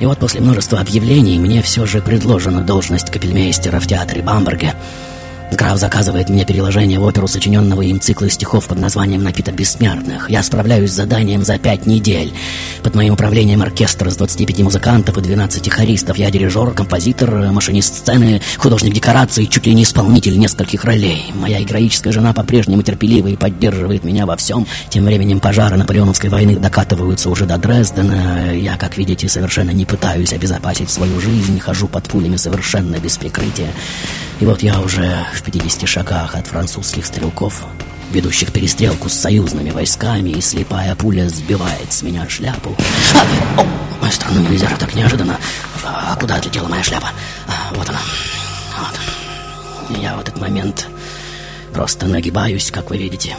И 0.00 0.06
вот 0.06 0.18
после 0.18 0.40
множества 0.40 0.80
объявлений 0.80 1.38
мне 1.38 1.60
все 1.60 1.84
же 1.84 2.00
предложена 2.00 2.62
должность 2.62 3.10
капельмейстера 3.10 3.80
в 3.80 3.86
театре 3.86 4.22
Бамберге– 4.22 4.74
Граф 5.52 5.78
заказывает 5.78 6.28
мне 6.28 6.44
переложение 6.44 6.98
в 6.98 7.04
оперу 7.04 7.26
сочиненного 7.26 7.82
им 7.82 8.00
цикла 8.00 8.30
стихов 8.30 8.66
под 8.66 8.78
названием 8.78 9.22
«Напиток 9.22 9.54
бессмертных». 9.54 10.30
Я 10.30 10.42
справляюсь 10.42 10.90
с 10.90 10.94
заданием 10.94 11.44
за 11.44 11.58
пять 11.58 11.86
недель. 11.86 12.32
Под 12.82 12.94
моим 12.94 13.14
управлением 13.14 13.60
оркестр 13.60 14.08
из 14.08 14.16
25 14.16 14.60
музыкантов 14.60 15.18
и 15.18 15.20
12 15.20 15.68
хористов. 15.70 16.16
Я 16.18 16.30
дирижер, 16.30 16.70
композитор, 16.70 17.52
машинист 17.52 17.96
сцены, 17.96 18.40
художник 18.58 18.94
декораций, 18.94 19.46
чуть 19.46 19.66
ли 19.66 19.74
не 19.74 19.82
исполнитель 19.82 20.38
нескольких 20.38 20.84
ролей. 20.84 21.32
Моя 21.34 21.60
героическая 21.60 22.12
жена 22.12 22.32
по-прежнему 22.32 22.82
терпелива 22.82 23.28
и 23.28 23.36
поддерживает 23.36 24.04
меня 24.04 24.26
во 24.26 24.36
всем. 24.36 24.66
Тем 24.88 25.04
временем 25.04 25.40
пожары 25.40 25.76
Наполеоновской 25.76 26.30
войны 26.30 26.56
докатываются 26.56 27.28
уже 27.28 27.44
до 27.46 27.58
Дрездена. 27.58 28.54
Я, 28.54 28.76
как 28.76 28.96
видите, 28.96 29.28
совершенно 29.28 29.70
не 29.70 29.84
пытаюсь 29.84 30.32
обезопасить 30.32 30.90
свою 30.90 31.20
жизнь, 31.20 31.58
хожу 31.58 31.88
под 31.88 32.04
пулями 32.04 32.36
совершенно 32.36 32.96
без 32.96 33.16
прикрытия. 33.16 33.68
И 34.40 34.46
вот 34.46 34.62
я 34.62 34.80
уже 34.80 35.26
в 35.34 35.42
50 35.42 35.86
шагах 35.86 36.34
от 36.34 36.46
французских 36.46 37.04
стрелков, 37.04 37.62
ведущих 38.10 38.52
перестрелку 38.52 39.10
с 39.10 39.12
союзными 39.12 39.70
войсками, 39.70 40.30
и 40.30 40.40
слепая 40.40 40.94
пуля 40.96 41.28
сбивает 41.28 41.92
с 41.92 42.02
меня 42.02 42.26
шляпу. 42.26 42.74
А, 43.14 43.60
о, 43.60 43.66
моя 44.00 44.12
страна, 44.12 44.40
нельзя 44.40 44.68
так 44.78 44.94
неожиданно. 44.94 45.38
А 45.84 46.16
куда 46.16 46.36
отлетела 46.36 46.68
моя 46.68 46.82
шляпа? 46.82 47.10
А, 47.48 47.74
вот 47.74 47.86
она. 47.90 48.00
Вот. 48.78 49.98
Я 49.98 50.16
в 50.16 50.20
этот 50.20 50.40
момент 50.40 50.88
просто 51.74 52.06
нагибаюсь, 52.06 52.70
как 52.70 52.88
вы 52.88 52.96
видите. 52.96 53.36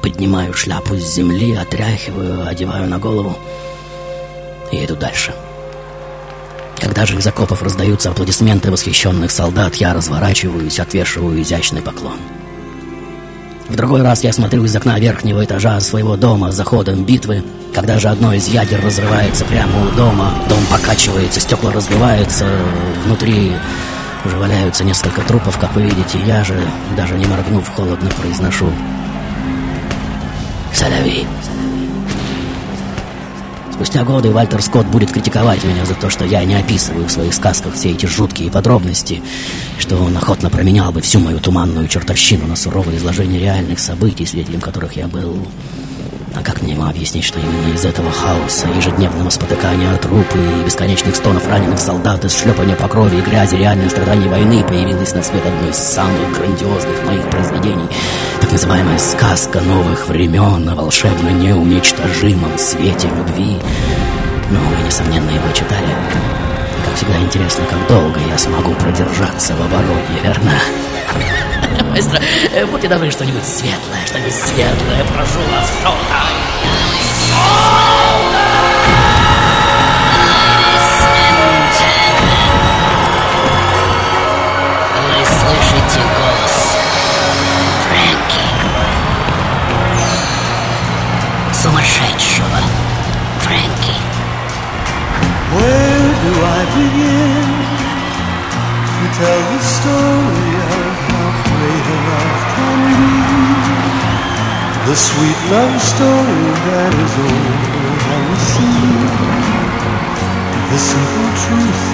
Поднимаю 0.00 0.54
шляпу 0.54 0.94
с 0.94 1.14
земли, 1.14 1.56
отряхиваю, 1.56 2.46
одеваю 2.46 2.86
на 2.86 2.98
голову 2.98 3.36
и 4.70 4.84
иду 4.84 4.94
дальше.— 4.94 5.34
когда 6.86 7.04
же 7.04 7.18
из 7.18 7.26
окопов 7.26 7.64
раздаются 7.64 8.10
аплодисменты 8.10 8.70
восхищенных 8.70 9.32
солдат, 9.32 9.74
я 9.74 9.92
разворачиваюсь, 9.92 10.78
отвешиваю 10.78 11.42
изящный 11.42 11.82
поклон. 11.82 12.16
В 13.68 13.74
другой 13.74 14.02
раз 14.02 14.22
я 14.22 14.32
смотрю 14.32 14.64
из 14.64 14.76
окна 14.76 14.96
верхнего 15.00 15.44
этажа 15.44 15.80
своего 15.80 16.16
дома 16.16 16.52
за 16.52 16.62
ходом 16.62 17.04
битвы. 17.04 17.42
Когда 17.74 17.98
же 17.98 18.08
одно 18.08 18.32
из 18.32 18.46
ядер 18.46 18.80
разрывается 18.84 19.44
прямо 19.46 19.84
у 19.84 19.96
дома, 19.96 20.32
дом 20.48 20.64
покачивается, 20.70 21.40
стекла 21.40 21.72
разбиваются, 21.72 22.46
внутри 23.04 23.56
уже 24.24 24.36
валяются 24.36 24.84
несколько 24.84 25.22
трупов, 25.22 25.58
как 25.58 25.74
вы 25.74 25.82
видите. 25.82 26.20
Я 26.24 26.44
же, 26.44 26.56
даже 26.96 27.14
не 27.18 27.26
моргнув, 27.26 27.68
холодно 27.68 28.10
произношу 28.10 28.70
«Саляви!» 30.72 31.26
Спустя 33.76 34.04
годы 34.04 34.30
Вальтер 34.30 34.62
Скотт 34.62 34.86
будет 34.86 35.12
критиковать 35.12 35.62
меня 35.62 35.84
за 35.84 35.94
то, 35.94 36.08
что 36.08 36.24
я 36.24 36.42
не 36.46 36.54
описываю 36.54 37.06
в 37.06 37.10
своих 37.10 37.34
сказках 37.34 37.74
все 37.74 37.90
эти 37.90 38.06
жуткие 38.06 38.50
подробности, 38.50 39.22
что 39.78 39.96
он 39.96 40.16
охотно 40.16 40.48
променял 40.48 40.92
бы 40.92 41.02
всю 41.02 41.20
мою 41.20 41.40
туманную 41.40 41.86
чертовщину 41.86 42.46
на 42.46 42.56
суровое 42.56 42.96
изложение 42.96 43.38
реальных 43.38 43.78
событий, 43.78 44.24
свидетелем 44.24 44.62
которых 44.62 44.96
я 44.96 45.08
был. 45.08 45.46
А 46.36 46.42
как 46.42 46.60
мне 46.60 46.72
ему 46.72 46.84
объяснить, 46.84 47.24
что 47.24 47.40
именно 47.40 47.74
из 47.74 47.82
этого 47.86 48.12
хаоса, 48.12 48.68
ежедневного 48.76 49.30
спотыкания 49.30 49.90
от 49.90 50.02
трупы 50.02 50.38
и 50.38 50.64
бесконечных 50.66 51.16
стонов 51.16 51.48
раненых 51.48 51.78
солдат, 51.78 52.26
из 52.26 52.36
шлепания 52.36 52.76
по 52.76 52.88
крови 52.88 53.16
и 53.16 53.22
грязи 53.22 53.56
реальных 53.56 53.90
страданий 53.90 54.28
войны 54.28 54.62
появилась 54.62 55.14
на 55.14 55.22
свет 55.22 55.42
одно 55.46 55.70
из 55.70 55.76
самых 55.76 56.38
грандиозных 56.38 57.04
моих 57.06 57.30
произведений, 57.30 57.88
так 58.42 58.52
называемая 58.52 58.98
«Сказка 58.98 59.60
новых 59.62 60.08
времен» 60.08 60.68
о 60.68 60.74
волшебно 60.74 61.30
неуничтожимом 61.30 62.58
свете 62.58 63.08
любви. 63.08 63.56
Но 64.50 64.60
вы, 64.60 64.86
несомненно, 64.86 65.30
его 65.30 65.50
читали. 65.54 66.45
Всегда 66.96 67.18
интересно, 67.18 67.62
как 67.66 67.86
долго 67.88 68.18
я 68.20 68.38
смогу 68.38 68.72
продержаться 68.74 69.54
в 69.54 69.60
обороне, 69.60 70.18
верно? 70.22 70.52
Маэстро, 71.90 72.18
будьте 72.70 72.88
добры, 72.88 73.10
что-нибудь 73.10 73.44
светлое, 73.44 74.06
что-нибудь 74.06 74.32
светлое, 74.32 75.04
прошу 75.14 75.38
вас, 75.52 75.70
I 96.46 96.62
begin 96.78 97.48
to 98.96 99.06
tell 99.18 99.42
the 99.52 99.62
story 99.76 100.52
of 100.78 100.94
how 101.10 101.28
great 101.46 101.86
a 101.94 101.98
love 102.08 102.40
can 102.54 102.78
be. 103.00 103.16
The 104.86 104.96
sweet 105.08 105.40
love 105.50 105.74
story 105.92 106.46
that 106.66 106.92
is 107.04 107.14
old 107.26 107.60
and 108.14 108.30
the. 108.54 108.70
The 110.70 110.78
simple 110.90 111.30
truth 111.42 111.84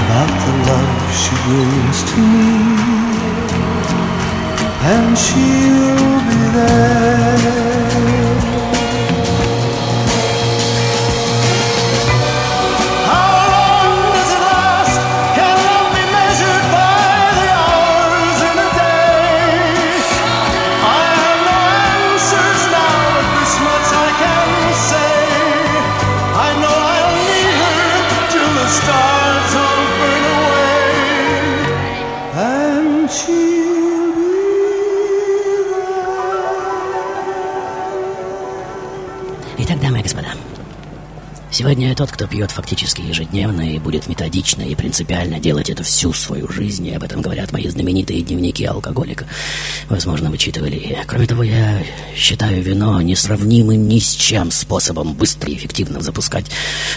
about 0.00 0.30
the 0.46 0.54
love 0.70 1.02
she 1.22 1.34
brings 1.46 1.98
to 2.10 2.18
me. 2.32 2.54
And 4.94 5.18
she'll 5.18 6.18
be 6.30 6.40
there. 6.54 8.35
Сегодня 41.56 41.94
тот, 41.94 42.10
кто 42.10 42.26
пьет 42.26 42.50
фактически 42.50 43.00
ежедневно 43.00 43.62
и 43.62 43.78
будет 43.78 44.08
методично 44.08 44.60
и 44.60 44.74
принципиально 44.74 45.40
делать 45.40 45.70
это 45.70 45.82
всю 45.84 46.12
свою 46.12 46.48
жизнь, 46.48 46.86
и 46.86 46.94
об 46.94 47.02
этом 47.02 47.22
говорят 47.22 47.50
мои 47.50 47.66
знаменитые 47.66 48.20
дневники 48.20 48.62
алкоголика, 48.64 49.24
возможно, 49.88 50.30
вычитывали. 50.30 50.76
И, 50.76 50.94
Кроме 51.06 51.26
того, 51.26 51.42
я 51.42 51.82
считаю 52.14 52.62
вино 52.62 53.00
несравнимым 53.00 53.88
ни 53.88 53.98
с 53.98 54.14
чем 54.14 54.50
способом 54.50 55.14
быстро 55.14 55.50
и 55.50 55.54
эффективно 55.54 56.02
запускать 56.02 56.44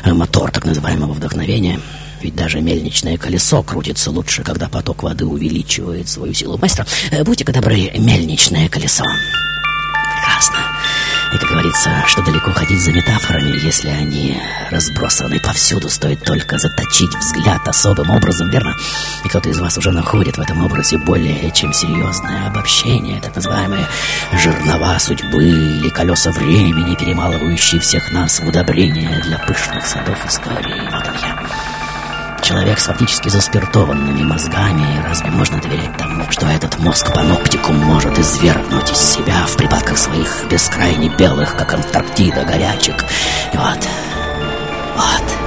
э, 0.03 0.11
мотор 0.11 0.51
так 0.51 0.65
называемого 0.65 1.13
вдохновения. 1.13 1.79
Ведь 2.21 2.35
даже 2.35 2.59
мельничное 2.59 3.17
колесо 3.17 3.63
крутится 3.63 4.11
лучше, 4.11 4.43
когда 4.43 4.67
поток 4.67 5.03
воды 5.03 5.25
увеличивает 5.25 6.09
свою 6.09 6.33
силу. 6.33 6.57
Мастер, 6.57 6.85
э, 7.11 7.23
будьте-ка 7.23 7.53
добры, 7.53 7.91
мельничное 7.97 8.67
колесо. 8.67 9.05
Прекрасно. 10.17 10.59
И, 11.33 11.37
как 11.37 11.49
говорится, 11.49 12.03
что 12.07 12.23
далеко 12.23 12.51
ходить 12.51 12.81
за 12.81 12.91
метафорами, 12.91 13.63
если 13.63 13.89
они 13.89 14.41
разбросаны 14.71 15.39
повсюду, 15.39 15.89
стоит 15.89 16.23
только 16.23 16.57
заточить 16.57 17.13
взгляд 17.15 17.67
особым 17.67 18.09
образом, 18.09 18.49
верно? 18.49 18.75
И 19.23 19.29
кто-то 19.29 19.49
из 19.49 19.59
вас 19.59 19.77
уже 19.77 19.91
находит 19.91 20.37
в 20.37 20.41
этом 20.41 20.65
образе 20.65 20.97
более 20.97 21.51
чем 21.51 21.71
серьезное 21.71 22.47
обобщение, 22.47 23.21
так 23.21 23.35
называемые 23.35 23.87
жернова 24.33 24.97
судьбы 24.97 25.43
или 25.43 25.89
колеса 25.89 26.31
времени, 26.31 26.95
перемалывающие 26.95 27.79
всех 27.79 28.11
нас 28.11 28.39
в 28.39 28.47
удобрение 28.47 29.21
для 29.21 29.37
пышных 29.37 29.85
садов 29.85 30.25
истории. 30.25 30.81
Вот 30.91 31.07
он 31.07 31.13
я. 31.21 31.68
Человек 32.41 32.79
с 32.79 32.85
фактически 32.85 33.29
заспиртованными 33.29 34.23
мозгами. 34.23 34.81
И 34.81 35.07
Разве 35.07 35.29
можно 35.29 35.59
доверять 35.59 35.95
тому, 35.97 36.23
что 36.31 36.47
этот 36.47 36.79
мозг 36.79 37.13
паноптикум 37.13 37.77
может 37.77 38.17
извергнуть 38.17 38.91
из 38.91 38.97
себя 38.97 39.45
в 39.45 39.55
припадках 39.57 39.97
своих 39.97 40.45
бескрайне 40.49 41.09
белых, 41.09 41.55
как 41.55 41.73
Антарктида, 41.73 42.45
горячек? 42.45 43.05
Вот, 43.53 43.87
вот, 44.95 45.38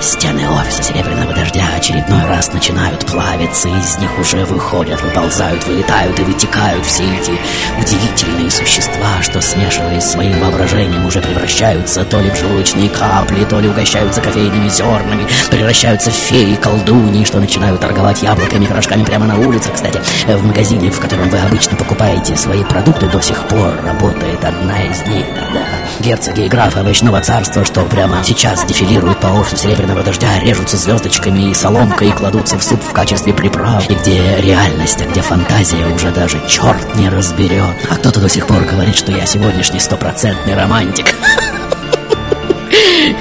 Стены 0.00 0.48
офиса 0.48 0.82
Серебряного 0.82 1.34
Дождя 1.34 1.62
очередной 1.76 2.24
раз 2.24 2.50
начинают 2.54 3.04
плавиться, 3.04 3.68
из 3.68 3.98
них 3.98 4.18
уже 4.18 4.46
выходят, 4.46 5.02
выползают, 5.02 5.66
вылетают 5.66 6.18
и 6.18 6.22
вытекают 6.22 6.86
все 6.86 7.02
эти 7.02 7.38
удивительные 7.78 8.50
существа, 8.50 9.20
что, 9.20 9.42
смешиваясь 9.42 10.04
с 10.04 10.12
своим 10.12 10.40
воображением, 10.40 11.04
уже 11.04 11.20
превращаются 11.20 12.02
то 12.06 12.18
ли 12.18 12.30
в 12.30 12.36
желудочные 12.36 12.88
капли, 12.88 13.44
то 13.44 13.60
ли 13.60 13.68
угощаются 13.68 14.22
кофейными 14.22 14.70
зернами, 14.70 15.26
превращаются 15.50 16.10
в 16.10 16.14
феи, 16.14 16.54
колдуньи, 16.54 17.24
что 17.24 17.38
начинают 17.38 17.80
торговать 17.82 18.22
яблоками, 18.22 18.64
пирожками 18.64 19.04
прямо 19.04 19.26
на 19.26 19.38
улице. 19.38 19.68
Кстати, 19.70 20.00
в 20.26 20.46
магазине, 20.46 20.90
в 20.90 20.98
котором 20.98 21.28
вы 21.28 21.38
обычно 21.38 21.76
покупаете 21.76 22.36
свои 22.36 22.64
продукты, 22.64 23.06
до 23.06 23.20
сих 23.20 23.46
пор 23.48 23.74
работает 23.84 24.42
одна 24.44 24.82
из 24.82 25.06
них, 25.06 25.26
да-да. 25.34 25.66
Герцоги 25.98 26.46
и 26.46 26.48
графы 26.48 26.80
овощного 26.80 27.20
царства, 27.20 27.66
что 27.66 27.82
прямо 27.82 28.24
сейчас 28.24 28.64
дефилируют 28.64 29.20
по 29.20 29.26
офису 29.26 29.58
Серебряного 29.58 29.89
Дождя, 29.94 30.38
режутся 30.40 30.76
звездочками 30.76 31.50
и 31.50 31.54
соломкой 31.54 32.08
и 32.08 32.12
кладутся 32.12 32.58
в 32.58 32.62
суп 32.62 32.82
в 32.82 32.92
качестве 32.92 33.32
приправ, 33.34 33.88
и 33.90 33.94
где 33.94 34.36
реальность, 34.40 35.02
а 35.02 35.04
где 35.04 35.20
фантазия 35.20 35.86
уже 35.86 36.10
даже 36.10 36.40
черт 36.48 36.96
не 36.96 37.08
разберет. 37.08 37.76
А 37.90 37.96
кто-то 37.96 38.20
до 38.20 38.28
сих 38.28 38.46
пор 38.46 38.62
говорит, 38.64 38.96
что 38.96 39.12
я 39.12 39.26
сегодняшний 39.26 39.80
стопроцентный 39.80 40.54
романтик. 40.54 41.06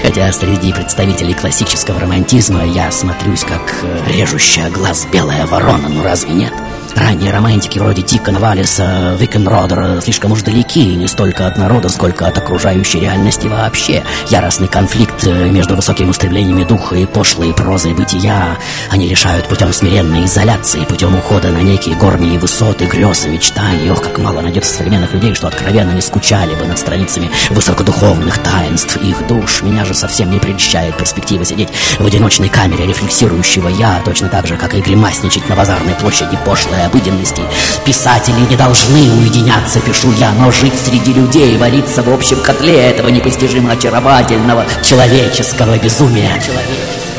Хотя 0.03 0.31
среди 0.31 0.73
представителей 0.73 1.33
классического 1.33 1.99
романтизма 1.99 2.65
я 2.65 2.91
смотрюсь 2.91 3.43
как 3.43 3.83
э, 3.83 4.11
режущая 4.11 4.69
глаз 4.69 5.07
белая 5.11 5.45
ворона, 5.45 5.89
ну 5.89 6.03
разве 6.03 6.31
нет? 6.31 6.53
Ранние 6.95 7.31
романтики 7.31 7.79
вроде 7.79 8.01
Дикона 8.01 8.39
Валиса, 8.39 9.15
Викенродера 9.19 10.01
слишком 10.01 10.31
уж 10.31 10.41
далеки 10.41 10.95
не 10.95 11.07
столько 11.07 11.47
от 11.47 11.57
народа, 11.57 11.87
сколько 11.87 12.27
от 12.27 12.37
окружающей 12.37 12.99
реальности 12.99 13.47
вообще. 13.47 14.03
Яростный 14.29 14.67
конфликт 14.67 15.25
э, 15.25 15.49
между 15.49 15.75
высокими 15.75 16.09
устремлениями 16.09 16.63
духа 16.63 16.95
и 16.95 17.05
пошлой 17.05 17.53
прозой 17.53 17.93
бытия 17.93 18.57
они 18.89 19.07
решают 19.07 19.47
путем 19.47 19.71
смиренной 19.71 20.25
изоляции, 20.25 20.83
путем 20.85 21.15
ухода 21.15 21.49
на 21.49 21.59
некие 21.59 21.95
горние 21.95 22.39
высоты, 22.39 22.85
грез 22.85 23.25
и 23.25 23.29
мечтаний. 23.29 23.91
Ох, 23.91 24.01
как 24.01 24.17
мало 24.17 24.41
найдется 24.41 24.73
современных 24.73 25.13
людей, 25.13 25.35
что 25.35 25.47
откровенно 25.47 25.91
не 25.91 26.01
скучали 26.01 26.55
бы 26.55 26.65
над 26.65 26.79
страницами 26.79 27.29
высокодуховных 27.51 28.39
таинств 28.39 28.97
их 28.97 29.25
душ. 29.27 29.61
Меня 29.69 29.85
же 29.85 29.93
совсем 29.93 30.31
не 30.31 30.39
прельщает 30.39 30.97
перспектива 30.97 31.45
сидеть 31.45 31.69
в 31.99 32.05
одиночной 32.05 32.49
камере 32.49 32.87
рефлексирующего 32.87 33.67
я, 33.67 34.01
точно 34.03 34.27
так 34.27 34.47
же, 34.47 34.57
как 34.57 34.73
и 34.73 34.81
гримасничать 34.81 35.47
на 35.47 35.55
базарной 35.55 35.93
площади 35.93 36.39
пошлой 36.43 36.83
обыденности. 36.85 37.43
Писатели 37.85 38.39
не 38.49 38.55
должны 38.55 39.11
уединяться, 39.11 39.79
пишу 39.79 40.11
я, 40.13 40.31
но 40.31 40.51
жить 40.51 40.73
среди 40.83 41.13
людей, 41.13 41.55
вариться 41.57 42.01
в 42.01 42.11
общем 42.11 42.41
котле 42.41 42.77
этого 42.89 43.09
непостижимо 43.09 43.73
очаровательного 43.73 44.65
человеческого 44.83 45.77
безумия. 45.77 46.41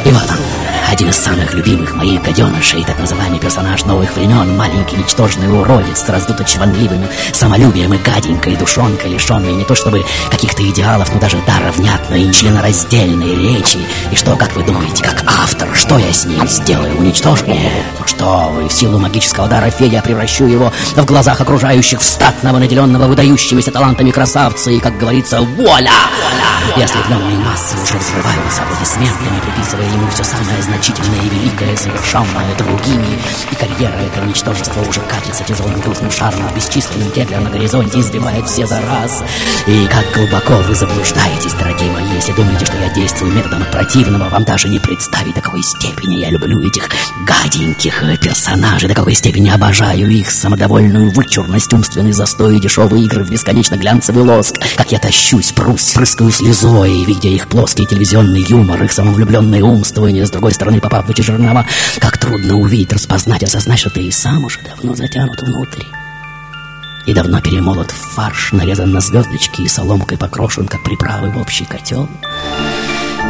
И 0.05 0.11
вот 0.11 0.29
он, 0.29 0.60
один 0.91 1.09
из 1.09 1.17
самых 1.17 1.55
любимых 1.55 1.95
моих 1.95 2.21
гаденышей, 2.21 2.85
так 2.85 2.99
называемый 2.99 3.39
персонаж 3.39 3.85
новых 3.85 4.17
времен, 4.17 4.57
маленький 4.57 4.97
ничтожный 4.97 5.49
уродец 5.49 6.03
с 6.03 6.09
раздуто 6.09 6.43
чванливым 6.45 7.05
самолюбием 7.33 7.95
и 7.95 7.99
гаденькой 7.99 8.57
душонкой, 8.57 9.13
лишенной 9.13 9.53
не 9.53 9.65
то 9.65 9.77
чтобы 9.77 10.05
каких-то 10.31 10.69
идеалов, 10.69 11.13
но 11.15 11.21
даже 11.21 11.39
дара 11.47 11.71
внятной 11.71 12.25
и 12.25 12.33
членораздельной 12.33 13.37
речи. 13.37 13.79
И 14.11 14.17
что, 14.17 14.35
как 14.35 14.57
вы 14.57 14.65
думаете, 14.65 15.05
как 15.05 15.23
автор, 15.27 15.69
что 15.75 15.97
я 15.97 16.13
с 16.13 16.25
ним 16.25 16.49
сделаю? 16.49 16.99
Уничтожу? 16.99 17.47
Нет, 17.47 17.85
ну 18.01 18.07
что 18.09 18.51
вы, 18.53 18.69
в 18.69 18.73
силу 18.73 18.99
магического 18.99 19.47
дара 19.47 19.71
фея 19.71 19.91
я 19.91 20.03
превращу 20.03 20.47
его 20.47 20.73
в 20.97 21.05
глазах 21.05 21.41
окружающих 21.41 22.01
в 22.01 22.05
статного, 22.05 22.59
наделенного 22.59 23.07
выдающимися 23.07 23.71
талантами 23.71 24.11
красавца, 24.11 24.73
и, 24.73 24.81
как 24.81 24.99
говорится, 24.99 25.41
вуаля! 25.41 25.93
И 26.77 26.83
ослепленные 26.83 27.39
массы 27.39 27.77
уже 27.83 27.97
взрываются 27.97 28.63
аплодисментами, 28.63 29.41
приписывая 29.41 29.87
ему 29.87 30.09
все 30.11 30.25
самое 30.25 30.61
значительное 30.63 30.80
и 30.89 31.29
великое, 31.29 31.77
совершенное 31.77 32.55
другими. 32.57 33.19
И 33.51 33.55
карьера 33.55 33.97
этого 33.99 34.25
ничтожества 34.25 34.81
уже 34.89 35.01
катится 35.01 35.45
тяжелым 35.45 35.79
грустным 35.81 36.11
шаром 36.11 36.41
бесчисленным 36.55 37.11
кеглям 37.11 37.45
на 37.45 37.51
горизонте 37.51 37.99
и 37.99 38.03
сбивает 38.03 38.49
все 38.49 38.67
за 38.67 38.81
раз. 38.81 39.23
И 39.67 39.87
как 39.89 40.05
глубоко 40.15 40.55
вы 40.67 40.75
заблуждаетесь, 40.75 41.53
дорогие 41.55 41.91
мои, 41.93 42.05
если 42.15 42.33
думаете, 42.33 42.65
что 42.65 42.79
я 42.79 42.89
действую 42.91 43.33
методом 43.33 43.63
от 43.63 43.71
противного, 43.71 44.29
вам 44.31 44.45
даже 44.45 44.69
не 44.69 44.79
представить, 44.79 45.35
до 45.35 45.43
какой 45.43 45.63
степени 45.63 46.17
я 46.17 46.31
люблю 46.31 46.61
этих 46.61 46.89
гаденьких 47.27 48.03
персонажей, 48.21 48.89
до 48.89 48.95
какой 48.95 49.15
степени 49.15 49.51
обожаю 49.51 50.09
их 50.09 50.31
самодовольную 50.31 51.11
вычурность, 51.13 51.73
умственный 51.73 52.13
застой 52.13 52.57
и 52.57 52.61
дешевые 52.61 53.05
игры 53.05 53.25
в 53.25 53.31
бесконечно 53.31 53.77
глянцевый 53.77 54.25
лоск. 54.25 54.57
Как 54.77 54.91
я 54.93 54.99
тащусь, 54.99 55.53
прусь, 55.53 55.93
прыскаю 55.93 56.31
слезой, 56.31 57.05
видя 57.05 57.29
их 57.29 57.49
плоский 57.49 57.87
телевизионный 57.87 58.43
юмор, 58.43 58.83
их 58.83 58.93
самовлюбленное 58.93 59.63
умствование, 59.63 60.27
с 60.27 60.31
другой 60.31 60.53
стороны, 60.53 60.70
попав 60.79 61.07
в 61.07 61.11
эти 61.11 61.23
жернова, 61.23 61.67
как 61.99 62.19
трудно 62.19 62.55
увидеть, 62.57 62.93
распознать, 62.93 63.43
осознать, 63.43 63.81
что 63.81 63.91
ты 63.91 64.03
и 64.03 64.11
сам 64.13 64.45
уже 64.45 64.61
давно 64.61 64.95
затянут 64.95 65.43
внутрь. 65.43 65.83
И 67.07 67.13
давно 67.13 67.41
перемолот 67.41 67.91
в 67.91 68.15
фарш, 68.15 68.53
нарезан 68.53 68.93
на 68.93 69.01
звездочки 69.01 69.63
и 69.63 69.69
соломкой 69.69 70.19
покрошен, 70.19 70.69
как 70.69 70.85
приправы 70.85 71.31
в 71.31 71.39
общий 71.39 71.65
котел. 71.65 72.09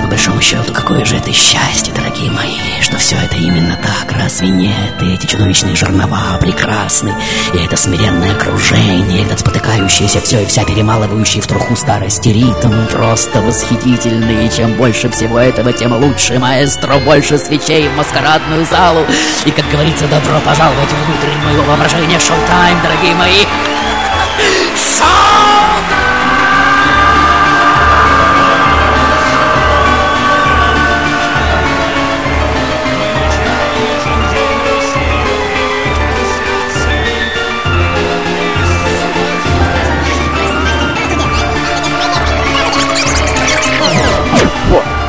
По 0.03 0.07
большому 0.07 0.41
счету, 0.41 0.73
какое 0.73 1.05
же 1.05 1.17
это 1.17 1.33
счастье, 1.33 1.93
дорогие 1.95 2.31
мои, 2.31 2.59
что 2.81 2.97
все 2.97 3.17
это 3.17 3.37
именно 3.37 3.77
так, 3.77 4.13
разве 4.19 4.49
нет? 4.49 4.95
И 5.01 5.15
эти 5.15 5.27
чудовищные 5.27 5.77
жернова 5.77 6.39
прекрасны, 6.41 7.15
и 7.55 7.59
это 7.59 7.77
смиренное 7.77 8.33
окружение, 8.33 9.25
этот 9.25 9.41
спотыкающийся 9.41 10.21
все 10.21 10.43
и 10.43 10.47
вся 10.47 10.65
перемалывающий 10.65 11.41
в 11.41 11.47
труху 11.47 11.77
старости 11.77 12.29
ритм 12.29 12.87
просто 12.91 13.41
восхитительный. 13.43 14.47
И 14.47 14.51
чем 14.51 14.75
больше 14.75 15.11
всего 15.11 15.39
этого, 15.39 15.73
тем 15.73 15.93
лучше, 15.93 16.39
маэстро, 16.39 16.99
больше 16.99 17.39
свечей 17.39 17.89
в 17.89 17.97
маскарадную 17.97 18.65
залу. 18.67 19.07
И, 19.45 19.51
как 19.51 19.69
говорится, 19.71 20.09
добро 20.09 20.41
пожаловать 20.41 20.91
внутрь 20.91 21.37
моего 21.45 21.63
воображения 21.65 22.19
шоу-тайм, 22.19 22.79
дорогие 22.83 23.15
мои. 23.15 23.45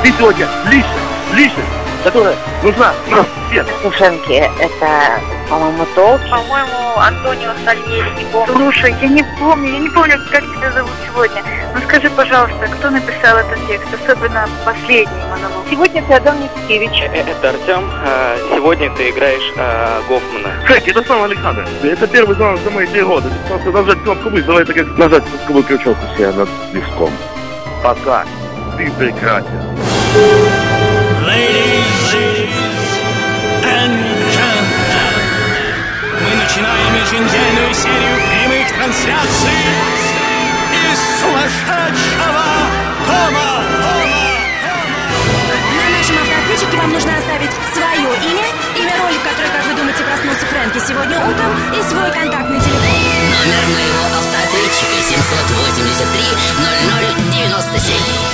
Ты 0.04 0.12
сегодня 0.18 0.48
личность, 0.66 1.34
личность, 1.34 1.70
которая 2.04 2.36
нужна 2.64 2.94
нам 3.10 3.26
всем. 3.50 3.66
Ушенки, 3.84 4.34
это, 4.60 5.20
по-моему, 5.50 5.86
Толки. 5.94 6.28
По-моему, 6.30 6.98
Антонио 6.98 7.52
Сальери, 7.64 8.10
не 8.18 8.26
помню. 8.32 8.54
Слушай, 8.54 8.96
я 9.02 9.08
не 9.08 9.24
помню, 9.40 9.74
я 9.74 9.80
не 9.80 9.90
помню, 9.90 10.20
как 10.32 10.42
тебя 10.42 10.72
зовут 10.72 10.92
сегодня. 11.06 11.44
Ну 11.76 11.82
скажи, 11.82 12.10
пожалуйста, 12.10 12.68
кто 12.68 12.90
написал 12.90 13.38
этот 13.38 13.68
текст, 13.68 13.88
особенно 13.94 14.50
последний 14.66 15.24
монолог? 15.30 15.66
Сегодня 15.70 16.04
ты 16.04 16.14
Адам 16.16 16.36
Никитевич. 16.42 17.02
Это 17.14 17.50
Артем. 17.50 17.90
А, 18.04 18.38
Сегодня 18.56 18.90
ты 18.96 19.10
играешь 19.10 19.54
а, 19.58 20.02
Гофмана. 20.10 20.50
Кстати, 20.66 20.90
это 20.90 21.04
сам 21.04 21.24
Александр. 21.24 21.68
Это 21.84 22.08
первый 22.08 22.36
звонок 22.36 22.60
за 22.64 22.72
мои 22.72 22.88
три 22.88 23.04
года. 23.04 23.30
Просто 23.48 23.72
нажать 23.72 24.02
кнопку 24.02 24.30
вызова, 24.30 24.60
это 24.60 24.74
как 24.74 24.98
нажать 24.98 25.24
спусковой 25.28 25.64
крючок 25.64 25.98
у 26.12 26.18
себя 26.18 26.32
над 26.32 26.50
виском. 26.74 27.12
Пока. 27.84 28.26
Ты 28.78 28.90
прекрасен. 28.92 29.62
Ladies 31.26 32.12
and 33.64 33.96
gentlemen, 34.32 35.14
мы 36.20 36.32
начинаем 36.36 36.96
еженедельную 36.96 37.74
серию 37.74 38.18
прямых 38.30 38.68
трансляций 38.70 39.62
из 40.72 41.00
сумасшедшего 41.20 42.46
дома. 43.06 43.50
На 45.78 45.86
нашем 45.98 46.16
автоответчике 46.18 46.78
вам 46.78 46.92
нужно 46.92 47.12
оставить 47.18 47.52
свое 47.74 48.10
имя, 48.32 48.48
имя 48.78 48.94
роли, 49.04 49.18
в 49.18 49.24
которой, 49.24 49.52
как 49.52 49.66
вы 49.66 49.74
думаете, 49.76 50.04
проснулся 50.04 50.46
Фрэнки 50.46 50.80
сегодня 50.88 51.18
утром, 51.20 51.52
и 51.74 51.82
свой 51.84 52.12
контактный 52.12 52.60
телефон. 52.60 52.98
Номер 53.46 53.66
моего 53.76 54.04
783 54.82 56.24
0097. 57.32 58.32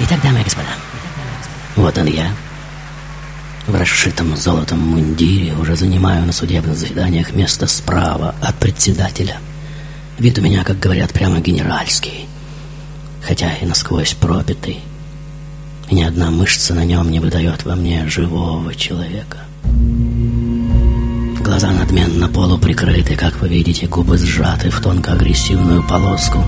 Итак, 0.00 0.22
дамы 0.22 0.40
и 0.40 0.44
господа, 0.44 0.68
вот 1.76 1.96
он 1.98 2.06
я. 2.06 2.32
В 3.66 3.74
расшитом 3.76 4.36
золотом 4.36 4.80
мундире 4.80 5.52
уже 5.52 5.76
занимаю 5.76 6.26
на 6.26 6.32
судебных 6.32 6.76
заседаниях 6.76 7.32
место 7.32 7.66
справа 7.66 8.34
от 8.42 8.56
председателя. 8.56 9.38
Вид 10.18 10.38
у 10.38 10.42
меня, 10.42 10.64
как 10.64 10.80
говорят, 10.80 11.12
прямо 11.12 11.38
генеральский, 11.40 12.26
хотя 13.22 13.54
и 13.56 13.66
насквозь 13.66 14.14
пропитый. 14.14 14.80
И 15.90 15.94
ни 15.94 16.02
одна 16.04 16.30
мышца 16.30 16.72
на 16.72 16.84
нем 16.84 17.10
не 17.10 17.18
выдает 17.18 17.64
во 17.64 17.74
мне 17.74 18.06
живого 18.08 18.72
человека. 18.76 19.38
Глаза 21.40 21.72
надменно 21.72 22.28
полуприкрыты, 22.28 23.16
как 23.16 23.40
вы 23.40 23.48
видите, 23.48 23.88
губы 23.88 24.16
сжаты 24.16 24.70
в 24.70 24.80
тонко-агрессивную 24.80 25.82
полоску. 25.82 26.44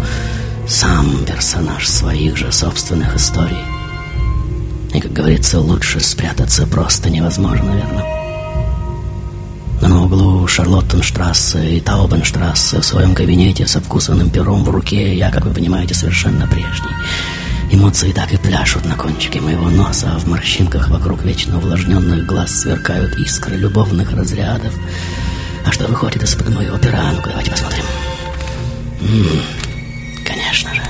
Сам 0.68 1.24
персонаж 1.26 1.88
своих 1.88 2.36
же 2.36 2.52
собственных 2.52 3.16
историй. 3.16 3.64
И, 4.94 5.00
как 5.00 5.12
говорится, 5.12 5.58
лучше 5.58 5.98
спрятаться 5.98 6.64
просто 6.68 7.10
невозможно, 7.10 7.72
верно? 7.72 8.04
Но 9.80 9.88
на 9.88 10.04
углу 10.04 10.46
Шарлоттенштрассе 10.46 11.78
и 11.78 11.80
Таубенштрассе 11.80 12.80
в 12.80 12.84
своем 12.84 13.16
кабинете 13.16 13.66
с 13.66 13.74
обкусанным 13.74 14.30
пером 14.30 14.62
в 14.62 14.70
руке 14.70 15.16
я, 15.16 15.32
как 15.32 15.44
вы 15.44 15.52
понимаете, 15.52 15.94
совершенно 15.94 16.46
прежний. 16.46 16.94
Эмоции 17.72 18.12
так 18.12 18.30
и 18.34 18.36
пляшут 18.36 18.84
на 18.84 18.96
кончике 18.96 19.40
моего 19.40 19.70
носа, 19.70 20.12
а 20.14 20.18
в 20.18 20.26
морщинках 20.26 20.90
вокруг 20.90 21.24
вечно 21.24 21.56
увлажненных 21.56 22.26
глаз 22.26 22.60
сверкают 22.60 23.16
искры 23.16 23.56
любовных 23.56 24.12
разрядов. 24.12 24.74
А 25.64 25.72
что 25.72 25.86
выходит 25.86 26.22
из-под 26.22 26.50
моего 26.50 26.76
пера? 26.76 27.10
Ну-ка, 27.12 27.30
давайте 27.30 27.50
посмотрим. 27.50 27.84
М, 29.00 29.40
конечно 30.22 30.74
же. 30.74 30.82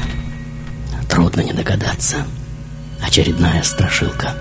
Трудно 1.09 1.42
не 1.42 1.53
догадаться. 1.53 2.27
Очередная 3.01 3.62
страшилка. 3.62 4.35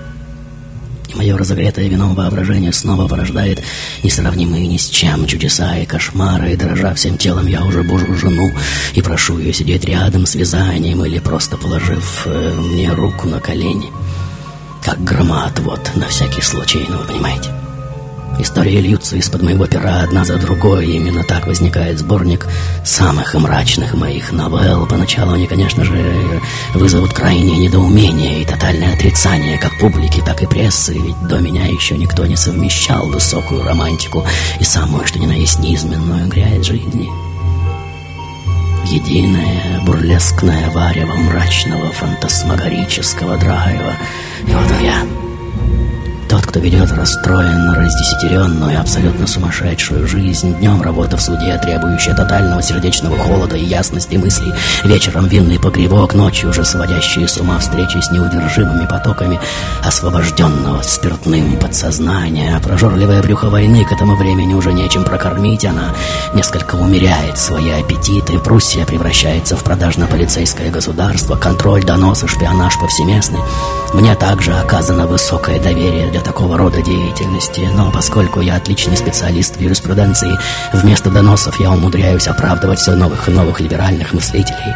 Мое 1.14 1.36
разогретое 1.36 1.88
вином 1.88 2.14
воображение 2.14 2.72
снова 2.72 3.06
порождает 3.06 3.62
несравнимые 4.02 4.66
ни 4.66 4.76
с 4.76 4.88
чем 4.88 5.26
чудеса 5.26 5.76
и 5.76 5.86
кошмары, 5.86 6.52
и 6.52 6.56
дрожа 6.56 6.94
всем 6.94 7.18
телом 7.18 7.46
я 7.46 7.64
уже 7.64 7.82
бужу 7.82 8.14
жену 8.14 8.50
и 8.94 9.02
прошу 9.02 9.38
ее 9.38 9.52
сидеть 9.52 9.84
рядом 9.84 10.26
с 10.26 10.34
вязанием 10.34 11.04
или 11.04 11.18
просто 11.18 11.56
положив 11.56 12.22
э, 12.26 12.54
мне 12.54 12.92
руку 12.92 13.28
на 13.28 13.40
колени. 13.40 13.90
Как 14.84 15.02
громоотвод 15.04 15.92
на 15.94 16.08
всякий 16.08 16.42
случай, 16.42 16.84
ну 16.88 16.98
вы 16.98 17.04
понимаете. 17.04 17.61
Истории 18.38 18.78
льются 18.78 19.16
из-под 19.16 19.42
моего 19.42 19.66
пера 19.66 20.00
одна 20.02 20.24
за 20.24 20.36
другой, 20.36 20.86
и 20.86 20.96
именно 20.96 21.22
так 21.22 21.46
возникает 21.46 21.98
сборник 21.98 22.48
самых 22.84 23.34
мрачных 23.34 23.94
моих 23.94 24.32
новелл. 24.32 24.86
Поначалу 24.86 25.32
они, 25.32 25.46
конечно 25.46 25.84
же, 25.84 26.40
вызовут 26.74 27.12
крайнее 27.12 27.58
недоумение 27.58 28.42
и 28.42 28.44
тотальное 28.44 28.94
отрицание 28.94 29.58
как 29.58 29.78
публики, 29.78 30.22
так 30.24 30.42
и 30.42 30.46
прессы, 30.46 30.94
ведь 30.94 31.20
до 31.28 31.38
меня 31.38 31.66
еще 31.66 31.96
никто 31.96 32.26
не 32.26 32.36
совмещал 32.36 33.06
высокую 33.06 33.62
романтику 33.64 34.24
и 34.58 34.64
самую, 34.64 35.06
что 35.06 35.18
ни 35.18 35.26
на 35.26 35.32
есть, 35.32 35.58
неизменную 35.60 36.26
грязь 36.28 36.66
жизни. 36.66 37.10
Единое 38.86 39.80
бурлескное 39.84 40.70
варево 40.70 41.14
мрачного 41.14 41.92
фантасмагорического 41.92 43.36
драйва. 43.36 43.92
И 44.46 44.52
вот 44.52 44.80
я... 44.82 45.06
Тот, 46.32 46.46
кто 46.46 46.60
ведет 46.60 46.90
расстроенно, 46.90 47.74
раздесятеренную 47.74 48.80
абсолютно 48.80 49.26
сумасшедшую 49.26 50.08
жизнь, 50.08 50.56
днем 50.56 50.80
работа 50.80 51.18
в 51.18 51.20
суде, 51.20 51.58
требующая 51.62 52.14
тотального 52.14 52.62
сердечного 52.62 53.18
холода 53.18 53.54
и 53.54 53.66
ясности 53.66 54.16
мыслей, 54.16 54.54
вечером 54.82 55.26
винный 55.26 55.60
погребок, 55.60 56.14
ночью 56.14 56.48
уже 56.48 56.64
сводящие 56.64 57.28
с 57.28 57.36
ума 57.36 57.58
встречи 57.58 57.98
с 57.98 58.10
неудержимыми 58.10 58.86
потоками 58.86 59.38
освобожденного 59.84 60.80
спиртным 60.80 61.58
подсознания, 61.58 62.58
прожорливое 62.60 63.22
брюхо 63.22 63.50
войны 63.50 63.84
к 63.84 63.92
этому 63.92 64.16
времени 64.16 64.54
уже 64.54 64.72
нечем 64.72 65.04
прокормить, 65.04 65.66
она 65.66 65.94
несколько 66.32 66.76
умеряет 66.76 67.36
свои 67.36 67.72
аппетиты, 67.72 68.38
Пруссия 68.38 68.86
превращается 68.86 69.54
в 69.54 69.62
продажно-полицейское 69.64 70.70
государство, 70.70 71.36
контроль, 71.36 71.84
доносы, 71.84 72.26
шпионаж 72.26 72.78
повсеместный. 72.80 73.40
Мне 73.92 74.14
также 74.14 74.54
оказано 74.54 75.06
высокое 75.06 75.60
доверие 75.60 76.10
для 76.10 76.22
такого 76.22 76.56
рода 76.56 76.80
деятельности, 76.80 77.68
но 77.74 77.90
поскольку 77.92 78.40
я 78.40 78.56
отличный 78.56 78.96
специалист 78.96 79.56
в 79.56 79.60
юриспруденции, 79.60 80.38
вместо 80.72 81.10
доносов 81.10 81.60
я 81.60 81.70
умудряюсь 81.70 82.26
оправдывать 82.26 82.78
все 82.78 82.92
новых 82.94 83.28
и 83.28 83.32
новых 83.32 83.60
либеральных 83.60 84.14
мыслителей. 84.14 84.74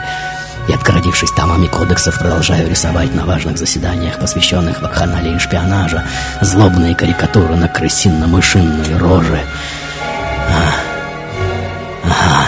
И, 0.68 0.72
отгородившись 0.72 1.30
томами 1.30 1.66
кодексов, 1.66 2.18
продолжаю 2.18 2.68
рисовать 2.68 3.14
на 3.14 3.24
важных 3.24 3.56
заседаниях, 3.56 4.18
посвященных 4.18 4.82
вакханалии 4.82 5.36
и 5.36 5.38
шпионажа, 5.38 6.04
злобные 6.42 6.94
карикатуры 6.94 7.56
на 7.56 7.68
крысинно-мышинной 7.68 8.98
роже. 8.98 9.40
А, 10.50 10.74
ага. 12.04 12.46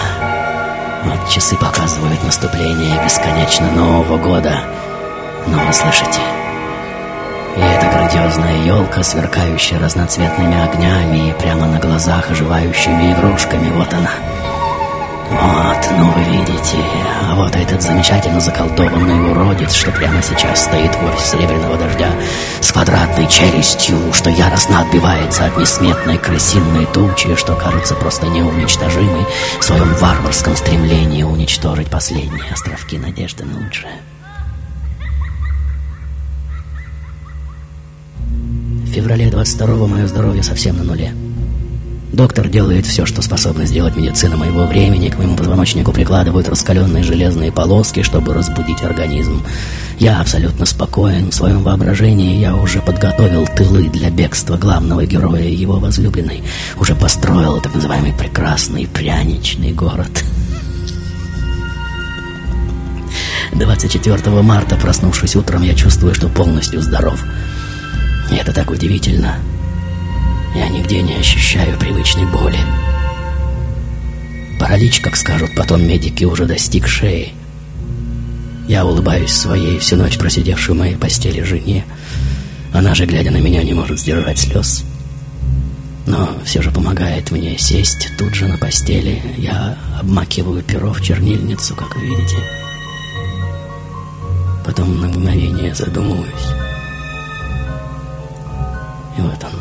Вот 1.05 1.29
часы 1.29 1.55
показывают 1.55 2.23
наступление 2.23 3.03
бесконечно 3.03 3.71
Нового 3.71 4.17
года. 4.17 4.61
Но 5.47 5.57
вы 5.65 5.73
слышите? 5.73 6.19
И 7.59 7.61
эта 7.61 7.87
грандиозная 7.87 8.63
елка, 8.63 9.03
сверкающая 9.03 9.79
разноцветными 9.79 10.63
огнями 10.63 11.29
и 11.29 11.33
прямо 11.33 11.67
на 11.67 11.77
глазах 11.77 12.31
оживающими 12.31 13.11
игрушками, 13.11 13.69
вот 13.71 13.93
она. 13.93 14.11
Вот, 15.29 15.89
ну 15.97 16.09
вы 16.11 16.23
видите, 16.23 16.77
а 17.29 17.35
вот 17.35 17.53
этот 17.55 17.81
замечательно 17.81 18.39
заколдованный 18.39 19.29
уродец, 19.29 19.73
что 19.73 19.91
прямо 19.91 20.23
сейчас 20.23 20.63
стоит 20.63 20.95
в 20.95 21.19
Серебряного 21.19 21.77
Дождя 21.77 22.09
с 22.61 22.71
квадратной 22.71 23.27
челюстью, 23.27 24.13
что 24.13 24.29
яростно 24.29 24.79
отбивается 24.79 25.45
от 25.45 25.57
несметной 25.57 26.17
крысиной 26.17 26.85
тучи, 26.85 27.35
что 27.35 27.55
кажется 27.55 27.93
просто 27.93 28.27
неуничтожимой 28.27 29.25
в 29.59 29.63
своем 29.63 29.93
варварском 29.95 30.55
стремлении 30.55 31.23
уничтожить 31.23 31.91
последние 31.91 32.53
островки 32.53 32.97
надежды 32.97 33.43
на 33.43 33.59
лучшее. 33.59 33.93
В 38.89 38.91
феврале 38.91 39.27
22-го 39.27 39.85
мое 39.85 40.07
здоровье 40.07 40.41
совсем 40.41 40.75
на 40.77 40.83
нуле. 40.83 41.13
Доктор 42.11 42.47
делает 42.49 42.87
все, 42.87 43.05
что 43.05 43.21
способна 43.21 43.67
сделать 43.67 43.95
медицина 43.95 44.35
моего 44.35 44.65
времени. 44.65 45.09
К 45.09 45.19
моему 45.19 45.35
позвоночнику 45.35 45.91
прикладывают 45.91 46.49
раскаленные 46.49 47.03
железные 47.03 47.51
полоски, 47.51 48.01
чтобы 48.01 48.33
разбудить 48.33 48.81
организм. 48.81 49.43
Я 49.99 50.19
абсолютно 50.19 50.65
спокоен. 50.65 51.29
В 51.29 51.35
своем 51.35 51.61
воображении 51.61 52.39
я 52.39 52.55
уже 52.55 52.81
подготовил 52.81 53.45
тылы 53.45 53.89
для 53.89 54.09
бегства 54.09 54.57
главного 54.57 55.05
героя 55.05 55.43
и 55.43 55.55
его 55.55 55.77
возлюбленной. 55.77 56.41
Уже 56.79 56.95
построил 56.95 57.61
так 57.61 57.75
называемый 57.75 58.13
прекрасный 58.13 58.87
пряничный 58.87 59.71
город. 59.71 60.23
24 63.53 64.41
марта, 64.41 64.77
проснувшись 64.77 65.35
утром, 65.35 65.61
я 65.61 65.75
чувствую, 65.75 66.15
что 66.15 66.27
полностью 66.27 66.81
здоров. 66.81 67.23
И 68.31 68.35
это 68.35 68.53
так 68.53 68.69
удивительно. 68.69 69.37
Я 70.55 70.67
нигде 70.69 71.01
не 71.01 71.15
ощущаю 71.15 71.77
привычной 71.77 72.25
боли. 72.25 72.59
Паралич, 74.59 74.99
как 74.99 75.15
скажут 75.15 75.55
потом 75.55 75.85
медики, 75.87 76.25
уже 76.25 76.45
достиг 76.45 76.87
шеи. 76.87 77.33
Я 78.67 78.85
улыбаюсь 78.85 79.31
своей 79.31 79.79
всю 79.79 79.95
ночь 79.95 80.17
просидевшей 80.17 80.75
в 80.75 80.77
моей 80.77 80.95
постели 80.95 81.41
жене. 81.41 81.85
Она 82.71 82.93
же, 82.93 83.05
глядя 83.05 83.31
на 83.31 83.37
меня, 83.37 83.63
не 83.63 83.73
может 83.73 83.99
сдержать 83.99 84.37
слез. 84.37 84.83
Но 86.05 86.29
все 86.43 86.61
же 86.61 86.71
помогает 86.71 87.31
мне 87.31 87.57
сесть 87.57 88.11
тут 88.17 88.35
же 88.35 88.47
на 88.47 88.57
постели. 88.57 89.21
Я 89.37 89.77
обмакиваю 89.99 90.61
перо 90.61 90.93
в 90.93 91.01
чернильницу, 91.01 91.75
как 91.75 91.95
вы 91.95 92.05
видите. 92.05 92.37
Потом 94.65 95.01
на 95.01 95.07
мгновение 95.07 95.73
задумываюсь. 95.73 96.58
И 99.19 99.21
вот 99.21 99.43
он. 99.43 99.51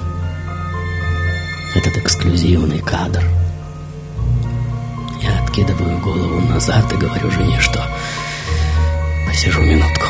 Этот 1.75 1.97
эксклюзивный 1.97 2.79
кадр. 2.79 3.25
Я 5.21 5.43
откидываю 5.43 5.99
голову 5.99 6.41
назад 6.43 6.93
и 6.93 6.97
говорю 6.97 7.29
жене, 7.33 7.59
что 7.61 7.85
посижу 9.27 9.63
минутку. 9.63 10.07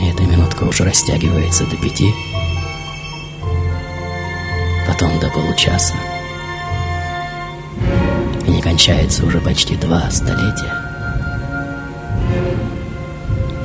И 0.00 0.08
эта 0.08 0.22
минутка 0.22 0.62
уже 0.62 0.84
растягивается 0.84 1.66
до 1.66 1.76
пяти, 1.76 2.14
потом 4.86 5.20
до 5.20 5.28
получаса. 5.28 5.96
И 8.46 8.50
не 8.50 8.62
кончается 8.62 9.26
уже 9.26 9.38
почти 9.42 9.76
два 9.76 10.10
столетия. 10.10 10.77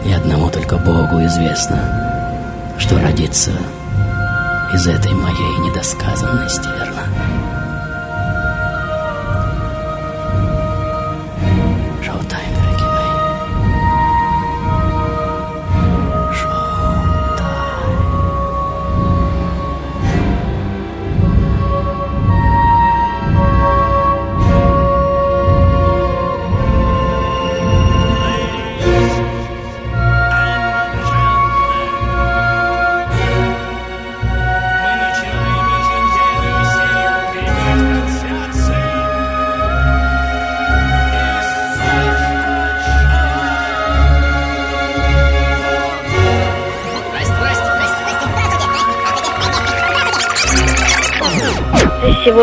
И 0.05 0.11
одному 0.11 0.49
только 0.49 0.77
Богу 0.77 1.23
известно, 1.25 2.75
что 2.77 2.99
родится 2.99 3.51
из 4.73 4.85
этой 4.87 5.13
моей 5.13 5.57
недосказанности, 5.59 6.67
верно? 6.77 6.92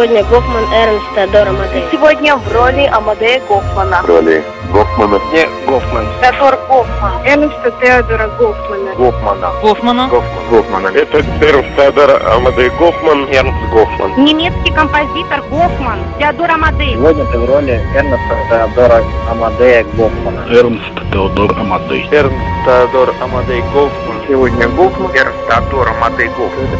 Сегодня 0.00 0.24
Гофман 0.24 0.64
Эрнст 0.72 1.04
Теодор 1.14 1.48
Амадей. 1.48 1.84
Сегодня 1.92 2.34
в 2.34 2.54
роли 2.54 2.86
Амадея 2.90 3.38
Гофмана. 3.46 4.00
роли 4.08 4.42
Гофмана. 4.72 5.20
Не, 5.30 5.46
Гофман. 5.66 6.06
Теодор 6.22 6.58
Гофман. 6.68 7.12
Эрнста 7.26 7.70
Теодора 7.82 8.28
Гофмана. 8.38 8.94
Гофмана. 8.96 9.52
Гофмана. 9.60 10.08
Гофман. 10.08 10.48
Гофмана. 10.48 10.86
Это 10.88 11.18
Эрнст 11.18 11.76
Теодор 11.76 12.22
Амадей 12.32 12.70
Гофман. 12.78 13.28
Эрнст 13.28 13.62
Гофман. 13.70 14.24
Немецкий 14.24 14.72
композитор 14.72 15.42
Гофман. 15.50 15.98
Теодор 16.18 16.50
Амадей. 16.50 16.94
Сегодня 16.94 17.26
ты 17.26 17.38
в 17.38 17.44
роли 17.44 17.72
Эрнеста 17.94 18.38
Теодора 18.48 19.04
Амадея 19.30 19.84
Гофмана. 19.84 20.46
Эрнст 20.48 21.12
Теодор 21.12 21.52
Амадей. 21.58 22.08
Эрнст 22.10 22.36
Теодор 22.64 23.14
Амадей 23.20 23.60
Гофман. 23.74 24.16
Сегодня 24.26 24.66
Гофман. 24.66 25.10
Эрнст 25.14 25.29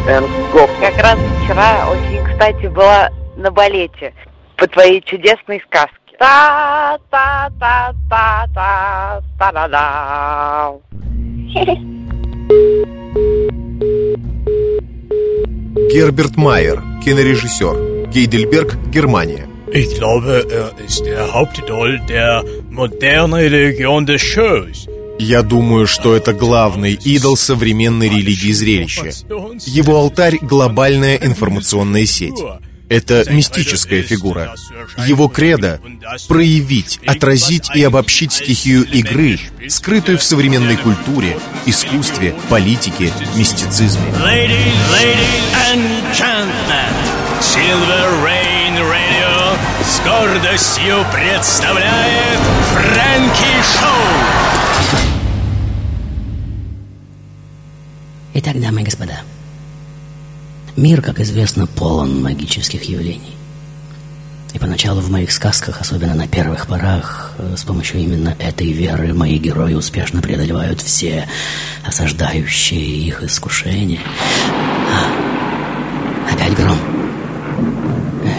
Эрнст 0.07 0.53
Гофман. 0.53 0.79
Как 0.79 0.97
раз 1.03 1.19
вчера 1.43 1.89
очень, 1.89 2.23
кстати, 2.25 2.65
была 2.67 3.09
на 3.35 3.51
балете 3.51 4.13
по 4.57 4.67
твоей 4.67 5.01
чудесной 5.01 5.61
сказке. 5.67 6.01
та 6.21 6.97
та 7.09 7.49
та 7.59 7.93
та 8.09 8.45
та 8.53 9.21
та 9.39 9.51
да 9.51 9.67
да 9.67 10.71
Герберт 15.93 16.37
Майер, 16.37 16.83
кинорежиссер. 17.03 18.07
Гейдельберг, 18.13 18.75
Германия. 18.91 19.47
Ich 19.73 19.95
glaube, 19.95 20.45
er 20.49 20.71
ist 20.87 21.05
der 21.05 21.33
Hauptidol 21.33 21.99
der 22.07 22.43
modernen 22.69 23.33
Religion 23.33 24.05
des 24.05 24.21
Shows. 24.21 24.87
Я 25.21 25.43
думаю, 25.43 25.85
что 25.85 26.15
это 26.15 26.33
главный 26.33 26.93
идол 26.93 27.37
современной 27.37 28.09
религии 28.09 28.51
зрелища. 28.51 29.11
Его 29.67 29.97
алтарь— 29.97 30.39
глобальная 30.41 31.15
информационная 31.15 32.07
сеть. 32.07 32.41
Это 32.89 33.31
мистическая 33.31 34.01
фигура. 34.01 34.55
Его 35.05 35.27
кредо— 35.27 35.79
проявить, 36.27 36.99
отразить 37.05 37.69
и 37.75 37.83
обобщить 37.83 38.33
стихию 38.33 38.83
игры, 38.83 39.39
скрытую 39.69 40.17
в 40.17 40.23
современной 40.23 40.75
культуре, 40.75 41.37
искусстве, 41.67 42.33
политике, 42.49 43.13
мистицизме. 43.35 44.01
С 49.83 49.99
гордостью 49.99 51.05
представляет 51.13 52.39
Фрэнки 52.73 53.51
Шоу. 53.77 54.60
Итак, 58.33 58.61
дамы 58.61 58.81
и 58.81 58.85
господа, 58.85 59.19
мир, 60.77 61.01
как 61.01 61.19
известно, 61.19 61.67
полон 61.67 62.23
магических 62.23 62.83
явлений. 62.83 63.35
И 64.53 64.59
поначалу 64.59 65.01
в 65.01 65.11
моих 65.11 65.33
сказках, 65.33 65.81
особенно 65.81 66.15
на 66.15 66.29
первых 66.29 66.67
порах, 66.67 67.33
э, 67.37 67.55
с 67.57 67.63
помощью 67.63 67.99
именно 67.99 68.33
этой 68.39 68.71
веры 68.71 69.13
мои 69.13 69.37
герои 69.37 69.73
успешно 69.73 70.21
преодолевают 70.21 70.79
все 70.81 71.27
осаждающие 71.85 72.81
их 72.81 73.21
искушения. 73.21 73.99
А, 74.93 76.33
опять 76.33 76.53
гром. 76.55 76.77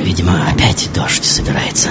Видимо, 0.02 0.48
опять 0.48 0.88
дождь 0.94 1.24
собирается. 1.24 1.90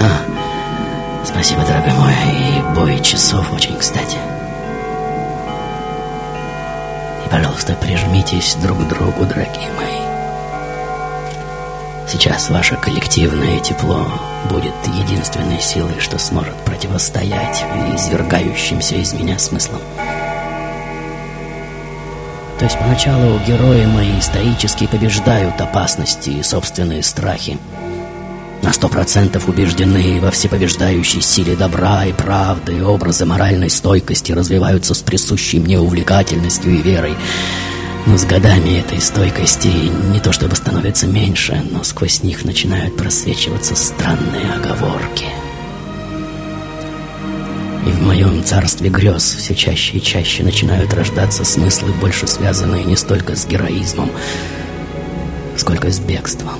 А, 0.00 1.24
спасибо, 1.26 1.60
дорогой 1.66 1.92
мой, 1.92 2.14
и 2.14 2.74
бой 2.74 3.04
часов 3.04 3.52
очень 3.52 3.76
кстати. 3.76 4.16
Пожалуйста, 7.30 7.74
прижмитесь 7.74 8.56
друг 8.56 8.78
к 8.78 8.88
другу, 8.88 9.24
дорогие 9.24 9.70
мои. 9.76 10.00
Сейчас 12.08 12.50
ваше 12.50 12.74
коллективное 12.74 13.60
тепло 13.60 14.04
будет 14.50 14.74
единственной 14.86 15.60
силой, 15.60 16.00
что 16.00 16.18
сможет 16.18 16.56
противостоять 16.64 17.64
извергающимся 17.94 18.96
из 18.96 19.12
меня 19.12 19.38
смыслам. 19.38 19.80
То 22.58 22.64
есть 22.64 22.78
поначалу 22.78 23.38
герои 23.46 23.86
мои 23.86 24.20
стоически 24.20 24.88
побеждают 24.88 25.60
опасности 25.60 26.30
и 26.30 26.42
собственные 26.42 27.04
страхи. 27.04 27.58
На 28.62 28.72
сто 28.74 28.88
процентов 28.88 29.48
убеждены 29.48 30.20
во 30.20 30.30
всеповеждающей 30.30 31.22
силе 31.22 31.56
добра 31.56 32.04
и 32.04 32.12
правды, 32.12 32.76
и 32.76 32.82
образы 32.82 33.24
моральной 33.24 33.70
стойкости 33.70 34.32
развиваются 34.32 34.94
с 34.94 35.00
присущей 35.00 35.58
мне 35.60 35.78
увлекательностью 35.78 36.72
и 36.74 36.82
верой. 36.82 37.14
Но 38.06 38.18
с 38.18 38.24
годами 38.24 38.78
этой 38.78 39.00
стойкости 39.00 39.68
не 40.12 40.20
то 40.20 40.32
чтобы 40.32 40.56
становится 40.56 41.06
меньше, 41.06 41.62
но 41.70 41.82
сквозь 41.82 42.22
них 42.22 42.44
начинают 42.44 42.96
просвечиваться 42.96 43.74
странные 43.74 44.52
оговорки. 44.54 45.26
И 47.86 47.90
в 47.90 48.02
моем 48.02 48.44
царстве 48.44 48.90
грез 48.90 49.22
все 49.22 49.54
чаще 49.54 49.96
и 49.96 50.02
чаще 50.02 50.42
начинают 50.42 50.92
рождаться 50.92 51.44
смыслы, 51.44 51.92
больше 51.92 52.26
связанные 52.26 52.84
не 52.84 52.96
столько 52.96 53.36
с 53.36 53.46
героизмом, 53.46 54.10
сколько 55.56 55.90
с 55.90 55.98
бегством. 55.98 56.58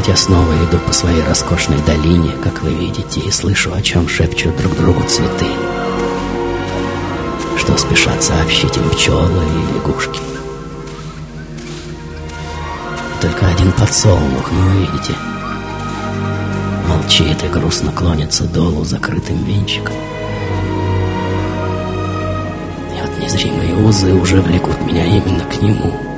Вот 0.00 0.08
я 0.08 0.16
снова 0.16 0.54
иду 0.64 0.78
по 0.78 0.92
своей 0.94 1.22
роскошной 1.22 1.78
долине, 1.82 2.30
как 2.42 2.62
вы 2.62 2.70
видите, 2.70 3.20
и 3.20 3.30
слышу, 3.30 3.74
о 3.74 3.82
чем 3.82 4.08
шепчут 4.08 4.56
друг 4.56 4.74
другу 4.76 5.02
цветы 5.02 5.46
что 7.58 7.76
спешат 7.76 8.22
сообщить 8.22 8.74
им 8.78 8.88
пчелы 8.88 9.44
и 9.44 9.74
лягушки. 9.74 10.18
Только 13.20 13.46
один 13.46 13.70
подсолнух, 13.72 14.50
ну 14.50 14.70
видите, 14.80 15.12
молчит 16.88 17.42
и 17.44 17.48
грустно 17.48 17.92
клонится 17.92 18.44
долу 18.44 18.82
закрытым 18.84 19.44
венчиком. 19.44 19.94
И 22.96 23.00
вот 23.02 23.18
незримые 23.22 23.76
узы 23.86 24.14
уже 24.14 24.40
влекут 24.40 24.80
меня 24.86 25.04
именно 25.04 25.44
к 25.44 25.60
нему. 25.60 26.09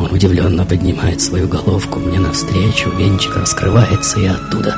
Он 0.00 0.12
удивленно 0.12 0.64
поднимает 0.64 1.20
свою 1.20 1.46
головку 1.46 2.00
мне 2.00 2.18
навстречу, 2.18 2.90
венчик 2.90 3.36
раскрывается, 3.36 4.18
и 4.18 4.26
оттуда 4.26 4.76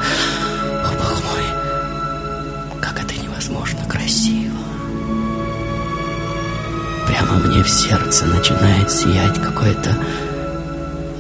мне 7.53 7.63
в 7.63 7.69
сердце 7.69 8.25
начинает 8.27 8.91
сиять 8.91 9.41
какое-то 9.43 9.97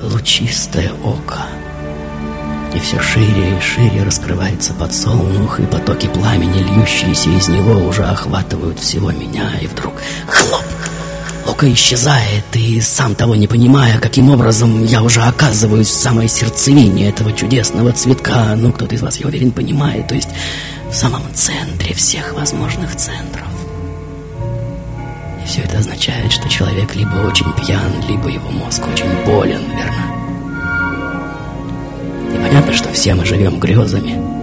лучистое 0.03 0.91
око. 1.05 1.47
И 2.75 2.79
все 2.81 2.99
шире 3.01 3.59
и 3.59 3.61
шире 3.61 4.03
раскрывается 4.03 4.73
подсолнух, 4.73 5.61
и 5.61 5.67
потоки 5.67 6.09
пламени, 6.09 6.63
льющиеся 6.63 7.29
из 7.31 7.49
него, 7.49 7.87
уже 7.87 8.05
охватывают 8.05 8.79
всего 8.79 9.11
меня, 9.11 9.51
и 9.61 9.67
вдруг 9.67 9.93
хлоп! 10.27 10.65
Око 11.47 11.73
исчезает, 11.73 12.45
и 12.55 12.81
сам 12.81 13.15
того 13.15 13.35
не 13.35 13.47
понимая, 13.47 13.99
каким 13.99 14.31
образом 14.31 14.85
я 14.85 15.03
уже 15.03 15.23
оказываюсь 15.23 15.89
в 15.89 15.95
самой 15.95 16.29
сердцевине 16.29 17.09
этого 17.09 17.33
чудесного 17.33 17.93
цветка. 17.93 18.55
Ну, 18.57 18.73
кто-то 18.73 18.95
из 18.95 19.03
вас, 19.03 19.19
я 19.19 19.27
уверен, 19.27 19.51
понимает, 19.51 20.07
то 20.09 20.15
есть 20.15 20.29
в 20.91 20.95
самом 20.95 21.23
центре 21.35 21.95
всех 21.95 22.35
возможных 22.35 22.95
центров. 22.97 23.49
И 25.43 25.49
все 25.49 25.63
это 25.63 25.79
означает, 25.79 26.31
что 26.31 26.49
человек 26.49 26.95
либо 26.95 27.17
очень 27.27 27.53
пьян, 27.55 27.93
либо 28.09 28.29
его 28.29 28.51
мозг 28.51 28.83
очень 28.87 29.11
болен, 29.25 29.63
верно? 29.75 30.23
И 32.35 32.37
понятно, 32.37 32.73
что 32.73 32.93
все 32.93 33.15
мы 33.15 33.25
живем 33.25 33.59
грезами. 33.59 34.42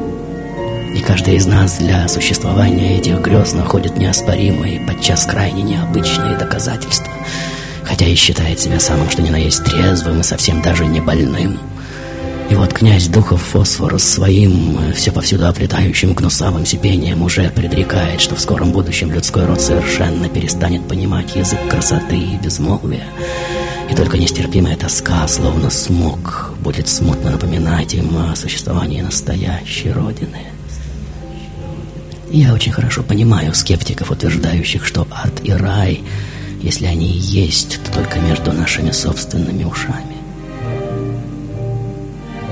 И 0.96 1.02
каждый 1.02 1.36
из 1.36 1.46
нас 1.46 1.78
для 1.78 2.08
существования 2.08 2.98
этих 2.98 3.22
грез 3.22 3.54
находит 3.54 3.98
неоспоримые, 3.98 4.82
подчас 4.82 5.26
крайне 5.26 5.62
необычные 5.62 6.38
доказательства, 6.38 7.14
хотя 7.84 8.06
и 8.06 8.16
считает 8.16 8.60
себя 8.60 8.80
самым 8.80 9.10
что 9.10 9.22
ни 9.22 9.30
на 9.30 9.38
есть 9.38 9.64
трезвым 9.64 10.22
и 10.22 10.24
совсем 10.24 10.62
даже 10.62 10.86
не 10.86 11.00
больным. 11.00 11.60
И 12.50 12.56
вот 12.56 12.74
князь 12.74 13.08
духов 13.08 13.44
Фосфор 13.44 14.00
своим 14.00 14.80
э, 14.80 14.94
все 14.94 15.12
повсюду 15.12 15.48
оплетающим 15.48 16.14
гнусавым 16.14 16.66
сипением 16.66 17.22
уже 17.22 17.52
предрекает, 17.52 18.20
что 18.20 18.34
в 18.34 18.40
скором 18.40 18.72
будущем 18.72 19.12
людской 19.12 19.46
род 19.46 19.62
совершенно 19.62 20.28
перестанет 20.30 20.88
понимать 20.88 21.36
язык 21.36 21.60
красоты 21.70 22.18
и 22.18 22.38
безмолвия. 22.38 23.06
И 23.92 23.96
только 23.96 24.18
нестерпимая 24.18 24.76
тоска, 24.78 25.28
словно 25.28 25.70
смог, 25.70 26.54
будет 26.60 26.88
смутно 26.88 27.30
напоминать 27.30 27.94
им 27.94 28.18
о 28.18 28.36
существовании 28.36 29.02
настоящей 29.02 29.92
Родины. 29.92 30.59
Я 32.32 32.54
очень 32.54 32.72
хорошо 32.72 33.02
понимаю 33.02 33.56
скептиков, 33.56 34.12
утверждающих, 34.12 34.86
что 34.86 35.08
ад 35.10 35.42
и 35.44 35.52
рай, 35.52 36.04
если 36.62 36.86
они 36.86 37.08
и 37.08 37.18
есть, 37.18 37.80
то 37.84 37.92
только 37.92 38.20
между 38.20 38.52
нашими 38.52 38.92
собственными 38.92 39.64
ушами. 39.64 40.18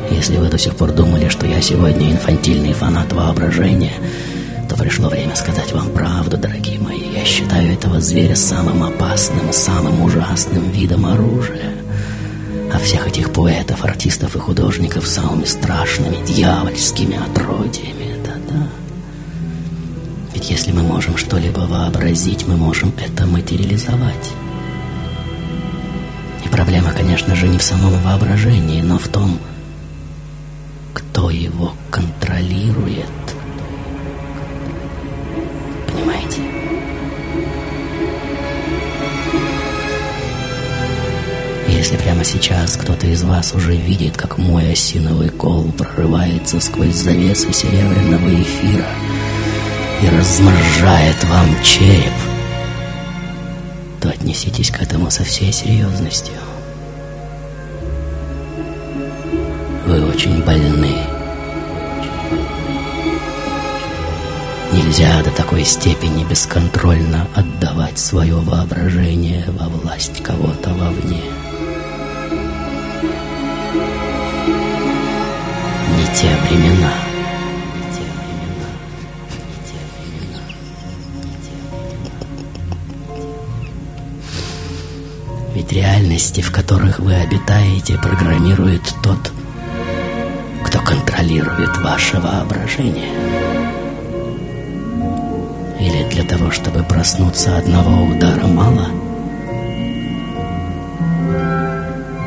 Если 0.09 0.37
вы 0.37 0.49
до 0.49 0.57
сих 0.57 0.75
пор 0.75 0.93
думали, 0.93 1.29
что 1.29 1.45
я 1.45 1.61
сегодня 1.61 2.11
инфантильный 2.11 2.73
фанат 2.73 3.13
воображения, 3.13 3.93
то 4.67 4.75
пришло 4.75 5.09
время 5.09 5.35
сказать 5.35 5.71
вам 5.71 5.89
правду, 5.91 6.37
дорогие 6.37 6.79
мои. 6.79 7.11
Я 7.13 7.23
считаю 7.23 7.71
этого 7.71 8.01
зверя 8.01 8.35
самым 8.35 8.83
опасным, 8.83 9.53
самым 9.53 10.01
ужасным 10.01 10.71
видом 10.71 11.05
оружия. 11.05 11.73
А 12.73 12.79
всех 12.79 13.07
этих 13.07 13.31
поэтов, 13.31 13.85
артистов 13.85 14.35
и 14.35 14.39
художников 14.39 15.07
самыми 15.07 15.45
страшными, 15.45 16.25
дьявольскими 16.25 17.17
отродьями. 17.17 18.06
Если 20.49 20.71
мы 20.71 20.81
можем 20.81 21.17
что-либо 21.17 21.59
вообразить, 21.59 22.47
мы 22.47 22.55
можем 22.55 22.93
это 23.05 23.25
материализовать. 23.25 24.31
И 26.45 26.47
проблема, 26.47 26.93
конечно 26.93 27.35
же, 27.35 27.49
не 27.49 27.57
в 27.57 27.63
самом 27.63 28.01
воображении, 28.01 28.81
но 28.81 28.97
в 28.97 29.09
том, 29.09 29.39
кто 30.93 31.29
его 31.29 31.73
контролирует. 31.91 33.05
Понимаете? 35.91 36.41
Если 41.67 41.97
прямо 41.97 42.23
сейчас 42.23 42.77
кто-то 42.77 43.05
из 43.07 43.21
вас 43.23 43.53
уже 43.53 43.75
видит, 43.75 44.15
как 44.15 44.37
мой 44.37 44.71
осиновый 44.71 45.27
кол 45.27 45.73
прорывается 45.73 46.61
сквозь 46.61 46.95
завесы 46.95 47.51
серебряного 47.51 48.29
эфира 48.41 48.87
и 50.01 50.09
разморжает 50.09 51.23
вам 51.25 51.47
череп, 51.63 52.13
то 54.01 54.09
отнеситесь 54.09 54.69
к 54.69 54.81
этому 54.81 55.09
со 55.09 55.23
всей 55.23 55.51
серьезностью. 55.51 56.35
Вы 59.85 60.05
очень 60.09 60.43
больны. 60.43 60.95
Нельзя 64.73 65.23
до 65.23 65.31
такой 65.31 65.63
степени 65.63 66.25
бесконтрольно 66.25 67.27
отдавать 67.33 67.97
свое 67.97 68.35
воображение 68.35 69.45
во 69.47 69.67
власть 69.69 70.21
кого-то 70.21 70.69
вовне. 70.71 71.23
Не 75.95 76.15
те 76.15 76.27
времена. 76.49 77.06
Ведь 85.67 85.77
реальности, 85.77 86.39
в 86.39 86.49
которых 86.51 86.99
вы 86.99 87.13
обитаете, 87.13 87.97
программирует 87.97 88.83
тот, 89.03 89.31
кто 90.63 90.79
контролирует 90.79 91.77
ваше 91.79 92.21
воображение. 92.21 93.11
Или 95.79 96.09
для 96.09 96.23
того, 96.23 96.51
чтобы 96.51 96.83
проснуться 96.83 97.57
одного 97.57 98.03
удара 98.05 98.47
мало? 98.47 98.87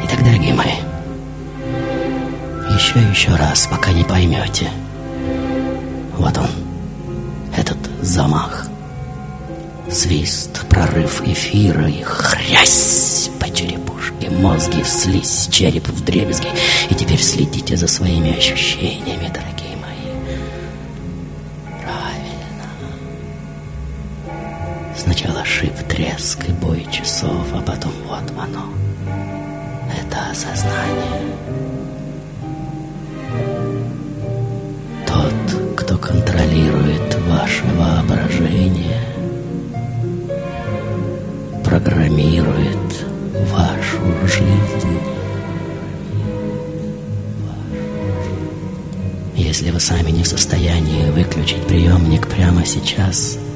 Итак, 0.05 0.23
дорогие 0.23 0.53
мои, 0.53 0.75
еще 2.75 3.01
и 3.01 3.11
еще 3.11 3.35
раз, 3.37 3.67
пока 3.71 3.93
не 3.93 4.05
поймете. 4.05 4.69
Вот 6.19 6.37
он, 6.37 6.51
этот 7.57 7.79
замах. 8.03 8.70
Свист, 9.93 10.67
прорыв 10.69 11.23
эфира 11.27 11.89
и 11.89 12.03
хрясь 12.03 13.31
по 13.41 13.53
черепу 13.53 13.91
мозги 14.41 14.83
в 14.83 14.89
слизь, 14.89 15.49
череп 15.51 15.89
в 15.89 16.05
дребезги. 16.05 16.49
И 16.89 16.95
теперь 16.95 17.21
следите 17.21 17.77
за 17.77 17.87
своими 17.87 18.37
ощущениями, 18.37 19.29
дорогие 19.29 19.77
мои. 19.77 20.13
Правильно. 21.83 22.69
Сначала 24.97 25.45
шип, 25.45 25.75
треск 25.89 26.49
и 26.49 26.53
бой 26.53 26.87
часов, 26.91 27.47
а 27.55 27.61
потом 27.61 27.93
вот 28.07 28.31
оно. 28.39 28.73
Это 30.03 30.31
осознание. 30.31 31.37
Тот, 35.07 35.77
кто 35.77 35.99
контролирует 35.99 37.15
ваше 37.27 37.65
воображение– 37.77 39.01
формирует 42.11 43.07
вашу 43.53 43.99
жизнь. 44.27 44.99
Если 49.37 49.71
вы 49.71 49.79
сами 49.79 50.11
не 50.11 50.25
в 50.25 50.27
состоянии 50.27 51.11
выключить 51.11 51.63
приемник 51.67 52.27
прямо 52.27 52.67
сейчас– 52.67 53.39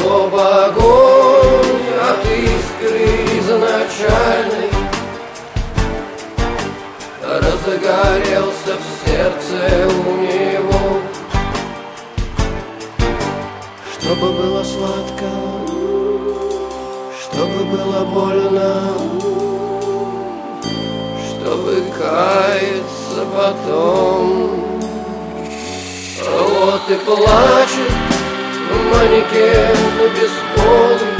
Чтоб 0.00 0.34
огонь 0.34 1.90
от 2.00 2.24
искры 2.24 3.04
изначальной 3.38 4.70
Разгорелся 7.22 8.78
в 8.78 9.06
сердце 9.06 9.88
у 9.88 10.16
него 10.22 11.00
Чтобы 13.92 14.32
было 14.32 14.64
сладко 14.64 15.26
чтобы 17.22 17.64
было 17.64 18.04
больно, 18.06 18.92
чтобы 21.28 21.84
каяться 21.96 23.26
потом. 23.34 24.50
Вот 26.26 26.90
и 26.90 26.94
плачет 27.04 27.99
манекен 28.90 29.76
бесполый, 30.14 31.14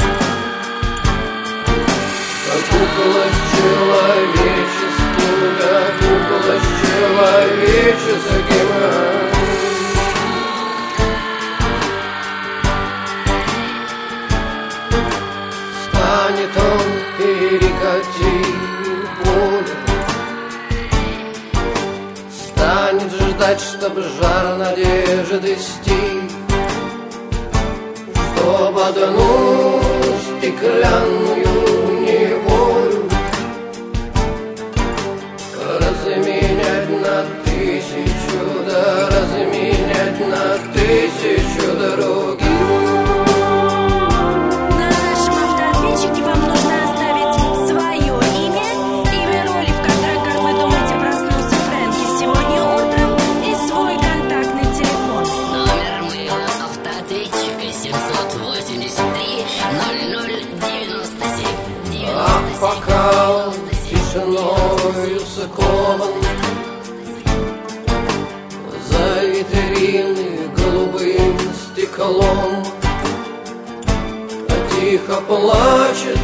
как 2.45 2.61
кукла 2.69 3.23
с 3.31 3.39
человеческим, 3.55 5.37
как 5.59 5.91
кукла 5.99 6.55
с 6.59 6.69
человеческим. 6.81 8.69
Станет 15.83 16.53
он 16.57 16.87
перекати 17.17 18.37
поле. 19.23 19.75
Станет 22.31 23.11
ждать, 23.11 23.61
чтоб 23.61 23.93
жар 23.97 24.57
надежды 24.57 25.51
стих 25.57 26.20
Чтоб 28.61 28.77
одну 28.77 29.81
стеклянную 30.37 31.47
неволю 31.99 33.09
Разменять 35.79 36.89
на 37.01 37.25
тысячу, 37.43 38.63
да 38.67 39.09
разменять 39.09 40.19
на 40.27 40.59
тысячу 40.75 41.71
других 41.75 42.10
скован 65.41 66.13
За 68.89 69.25
витрины 69.25 70.49
голубым 70.55 71.37
стеклом 71.65 72.63
А 74.49 74.69
Тихо 74.71 75.21
плачет 75.21 76.19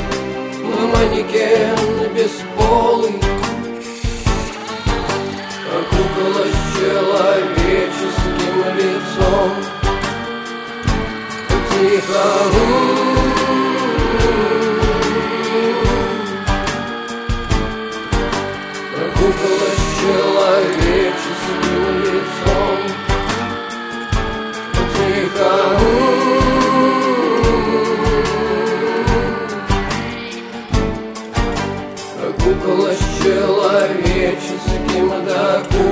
манекен 0.93 2.13
бесполый. 2.13 3.19
А 5.69 5.83
кукла 5.89 6.43
с 6.45 6.77
человеческим 6.77 8.57
лицом. 8.77 9.51
Тихо 11.71 12.96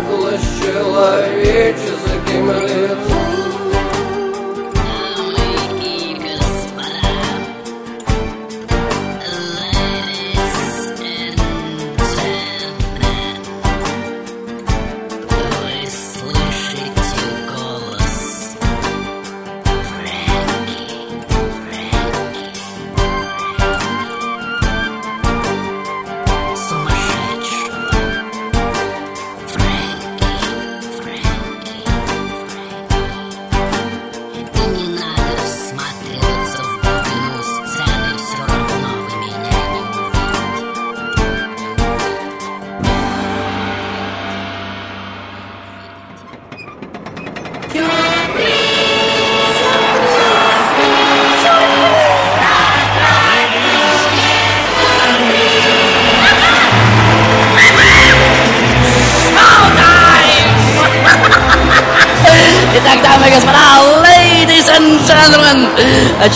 кукла 0.05 0.31
с 0.37 0.61
человеческим 0.61 2.51
лицом 2.51 3.44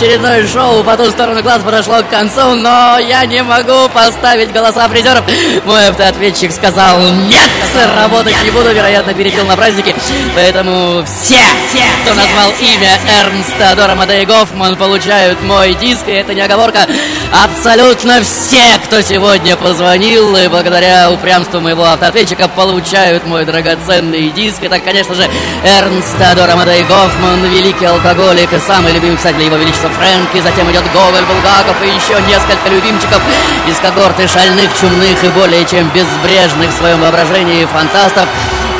очередное 0.00 0.46
шоу 0.46 0.82
по 0.82 0.96
ту 0.96 1.10
сторону 1.10 1.42
глаз 1.42 1.62
подошло 1.62 2.02
к 2.02 2.08
концу, 2.08 2.54
но 2.54 2.98
я 2.98 3.26
не 3.26 3.42
могу 3.42 3.86
поставить 3.90 4.50
голоса 4.50 4.88
призеров. 4.88 5.22
Мой 5.66 5.88
автоответчик 5.88 6.52
сказал 6.52 6.98
нет, 7.00 7.50
работать 7.96 8.34
не 8.42 8.50
буду, 8.50 8.72
вероятно, 8.72 9.12
перепил 9.12 9.44
на 9.44 9.58
праздники. 9.58 9.94
Поэтому 10.34 11.04
все, 11.04 11.42
все, 11.68 11.84
кто 12.02 12.14
назвал 12.14 12.50
имя 12.60 12.98
Эрнста 13.20 13.76
Дора 13.76 13.94
Мадей 13.94 14.24
Гофман, 14.24 14.76
получают 14.76 15.42
мой 15.42 15.74
диск, 15.74 16.08
и 16.08 16.12
это 16.12 16.32
не 16.32 16.40
оговорка. 16.40 16.86
Абсолютно 17.32 18.22
все, 18.22 18.76
кто 18.84 19.00
сегодня 19.02 19.56
позвонил, 19.56 20.36
и 20.36 20.48
благодаря 20.48 21.12
упрямству 21.12 21.60
моего 21.60 21.84
автоответчика, 21.84 22.48
получают 22.48 23.24
мой 23.24 23.44
драгоценный 23.44 24.30
диск. 24.30 24.64
Это, 24.64 24.80
конечно 24.80 25.14
же, 25.14 25.28
Эрнст 25.64 26.18
Теодор 26.18 26.50
Амадей 26.50 26.82
Гофман, 26.82 27.44
великий 27.44 27.84
алкоголик 27.84 28.52
и 28.52 28.58
самый 28.58 28.92
любимый 28.92 29.16
писатель 29.16 29.42
его 29.42 29.56
величества 29.56 29.90
Фрэнки. 29.90 30.40
Затем 30.40 30.68
идет 30.72 30.82
Гоголь, 30.92 31.24
Булгаков 31.24 31.80
и 31.84 31.88
еще 31.88 32.20
несколько 32.26 32.68
любимчиков 32.68 33.22
из 33.68 33.78
когорты 33.78 34.26
шальных, 34.26 34.68
чумных 34.80 35.22
и 35.22 35.28
более 35.28 35.64
чем 35.66 35.88
безбрежных 35.90 36.70
в 36.70 36.78
своем 36.78 37.00
воображении 37.00 37.64
фантастов. 37.64 38.26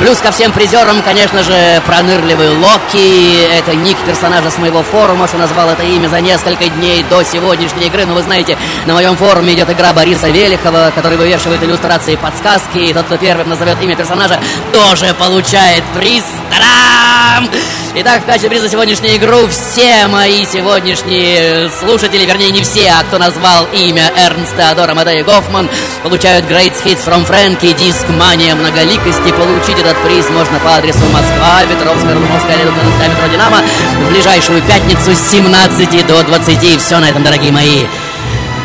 Плюс 0.01 0.17
ко 0.17 0.31
всем 0.31 0.51
призерам, 0.51 1.03
конечно 1.03 1.43
же, 1.43 1.79
пронырливый 1.85 2.49
Локи. 2.49 3.45
Это 3.55 3.75
ник 3.75 3.95
персонажа 3.99 4.49
с 4.49 4.57
моего 4.57 4.81
форума, 4.81 5.27
что 5.27 5.37
назвал 5.37 5.69
это 5.69 5.83
имя 5.83 6.07
за 6.07 6.19
несколько 6.21 6.69
дней 6.69 7.05
до 7.07 7.23
сегодняшней 7.23 7.85
игры. 7.85 8.07
Но 8.07 8.15
вы 8.15 8.23
знаете, 8.23 8.57
на 8.87 8.95
моем 8.95 9.15
форуме 9.15 9.53
идет 9.53 9.69
игра 9.69 9.93
Бориса 9.93 10.29
Велихова, 10.29 10.91
который 10.95 11.19
вывешивает 11.19 11.61
иллюстрации 11.61 12.15
подсказки. 12.15 12.79
И 12.79 12.93
тот, 12.93 13.05
кто 13.05 13.17
первым 13.17 13.49
назовет 13.49 13.77
имя 13.79 13.95
персонажа, 13.95 14.39
тоже 14.73 15.13
получает 15.13 15.83
приз. 15.95 16.23
Та-дам! 16.51 17.49
Итак, 17.93 18.21
в 18.21 18.25
качестве 18.25 18.49
приза 18.49 18.69
сегодняшней 18.69 19.17
игру 19.17 19.47
все 19.49 20.07
мои 20.07 20.45
сегодняшние 20.45 21.69
слушатели, 21.69 22.25
вернее 22.25 22.51
не 22.51 22.61
все, 22.61 22.89
а 22.89 23.03
кто 23.03 23.17
назвал 23.17 23.67
имя 23.73 24.11
Эрнста 24.15 24.69
Адора 24.69 24.93
Мадея 24.93 25.23
Гофман, 25.25 25.69
получают 26.01 26.45
Great 26.45 26.73
Hits 26.85 27.05
from 27.05 27.27
Frankie, 27.27 27.77
диск 27.77 28.07
«Мания 28.09 28.55
многоликости». 28.55 29.31
Получить 29.31 29.77
этот 29.77 29.97
приз 30.03 30.29
можно 30.29 30.59
по 30.59 30.75
адресу 30.75 30.99
Москва, 31.11 31.63
Петровская, 31.69 32.13
Рудновская, 32.13 32.57
Ледовская, 32.57 33.09
метро 33.09 33.27
«Динамо» 33.27 33.57
в 34.05 34.09
ближайшую 34.09 34.61
пятницу 34.61 35.13
с 35.13 35.31
17 35.31 36.07
до 36.07 36.23
20. 36.23 36.81
Все 36.81 36.99
на 36.99 37.09
этом, 37.09 37.23
дорогие 37.23 37.51
мои. 37.51 37.85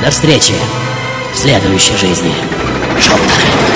До 0.05 0.11
встречи 0.11 0.55
в 1.33 1.39
следующей 1.39 1.97
жизни. 1.97 2.33
Кто 3.01 3.76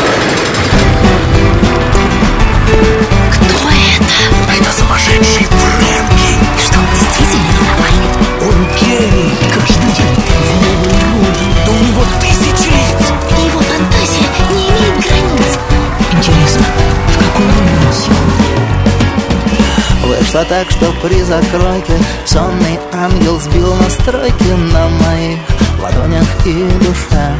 Вышло 20.33 20.45
так, 20.45 20.71
что 20.71 20.93
при 21.03 21.21
закройке 21.25 21.93
Сонный 22.25 22.79
ангел 22.93 23.41
сбил 23.41 23.75
настройки 23.75 24.45
На 24.73 24.89
моих 24.89 25.41
ладонях 25.83 26.25
и 26.47 26.69
душе. 26.79 27.35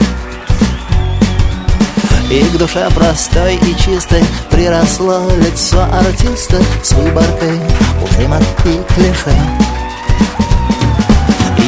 И 2.29 2.43
к 2.43 2.59
душе 2.59 2.91
простой 2.93 3.55
и 3.59 3.77
чистой 3.77 4.25
Приросло 4.51 5.21
лицо 5.37 5.85
артиста 5.85 6.61
С 6.83 6.91
выборкой 6.95 7.61
ужимок 8.03 8.43
и 8.65 8.83
клише. 8.93 9.39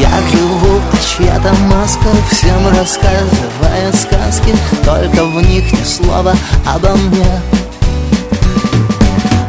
Я 0.00 0.10
живу, 0.32 0.80
чья-то 1.06 1.54
маска 1.70 2.08
Всем 2.32 2.66
рассказывая 2.66 3.92
сказки 3.92 4.56
Только 4.84 5.24
в 5.24 5.40
них 5.40 5.70
ни 5.70 5.84
слова 5.84 6.34
обо 6.66 6.96
мне. 6.96 7.40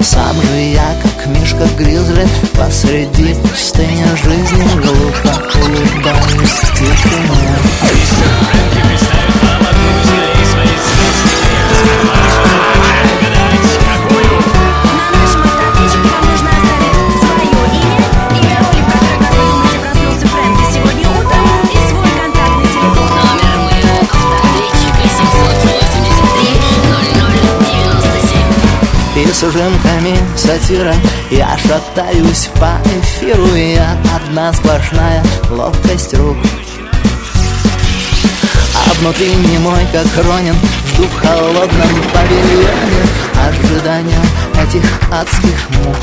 Сам 0.03 0.35
же 0.39 0.59
я, 0.59 0.85
мишка 1.39 1.67
гризли 1.77 2.27
Посреди 2.53 3.35
пустыни? 3.35 4.05
Жизни 4.23 4.81
Глупо 4.81 5.33
улыбаюсь 5.59 6.49
в 6.49 6.73
тишине 6.73 7.53
сатира. 30.53 30.93
Я 31.31 31.57
шатаюсь 31.57 32.49
по 32.59 32.77
эфиру 32.99 33.55
Я 33.55 33.97
одна 34.15 34.53
сплошная 34.53 35.23
ловкость 35.49 36.13
рук. 36.15 36.37
А 38.75 38.93
внутри 38.99 39.33
не 39.33 39.57
мой, 39.59 39.85
как 39.91 40.05
Ронин 40.25 40.55
Жду 40.87 41.03
в 41.03 41.15
холодном 41.19 42.03
павильоне 42.13 43.03
Ожидания 43.47 44.19
этих 44.61 44.83
адских 45.11 45.69
мук. 45.69 45.95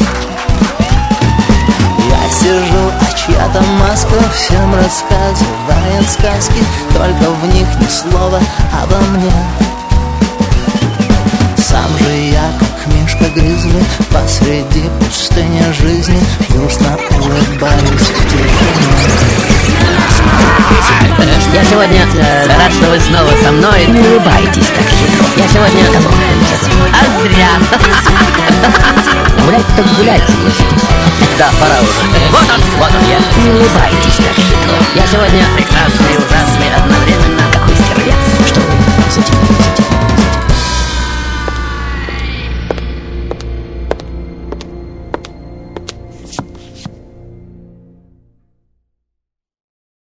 Я 2.09 2.31
сижу, 2.31 2.91
а 3.01 3.17
чья-то 3.17 3.63
маска 3.79 4.21
Всем 4.35 4.75
рассказывает 4.75 6.11
сказки 6.11 6.65
Только 6.93 7.31
в 7.31 7.55
них 7.55 7.69
ни 7.81 7.89
слова 7.89 8.41
обо 8.83 8.97
мне. 9.11 9.33
Сам 11.57 11.97
же 11.99 12.13
я, 12.33 12.53
как 12.59 12.70
мишка 13.21 13.33
гризли 13.35 13.83
Посреди 14.13 14.89
пустыни 15.01 15.63
жизни 15.73 16.21
Грустно 16.51 16.99
улыбаюсь 17.21 18.01
в 18.01 18.25
тишине 18.27 18.51
Я 21.53 21.65
сегодня 21.65 22.07
э, 22.15 22.47
рад, 22.47 22.73
что 22.73 22.91
вы 22.91 23.01
снова 23.01 23.31
со 23.43 23.51
мной. 23.51 23.87
Не 23.87 23.99
улыбайтесь 23.99 24.69
так 24.69 24.87
хитро. 24.87 25.25
Я 25.37 25.49
сегодня... 25.49 25.83
А 26.93 27.23
зря. 27.23 27.49
Гулять 29.45 29.67
так 29.77 29.87
гулять. 29.97 30.23
Да, 31.39 31.51
пора 31.59 31.81
уже. 31.81 32.01
Вот 32.31 32.49
он, 32.55 32.61
вот 32.79 32.91
он 32.95 33.11
я. 33.11 33.19
Не 33.43 33.51
улыбайтесь 33.51 34.17
так 34.17 34.37
хитро. 34.37 34.77
Я 34.95 35.07
сегодня 35.07 35.45
прекрасный 35.57 36.17
ужасный 36.19 36.71
одновременно. 36.77 37.43
Какой 37.53 37.75
стервец. 37.75 38.15
Что 38.47 38.61
вы 38.61 39.21
этим 39.21 39.60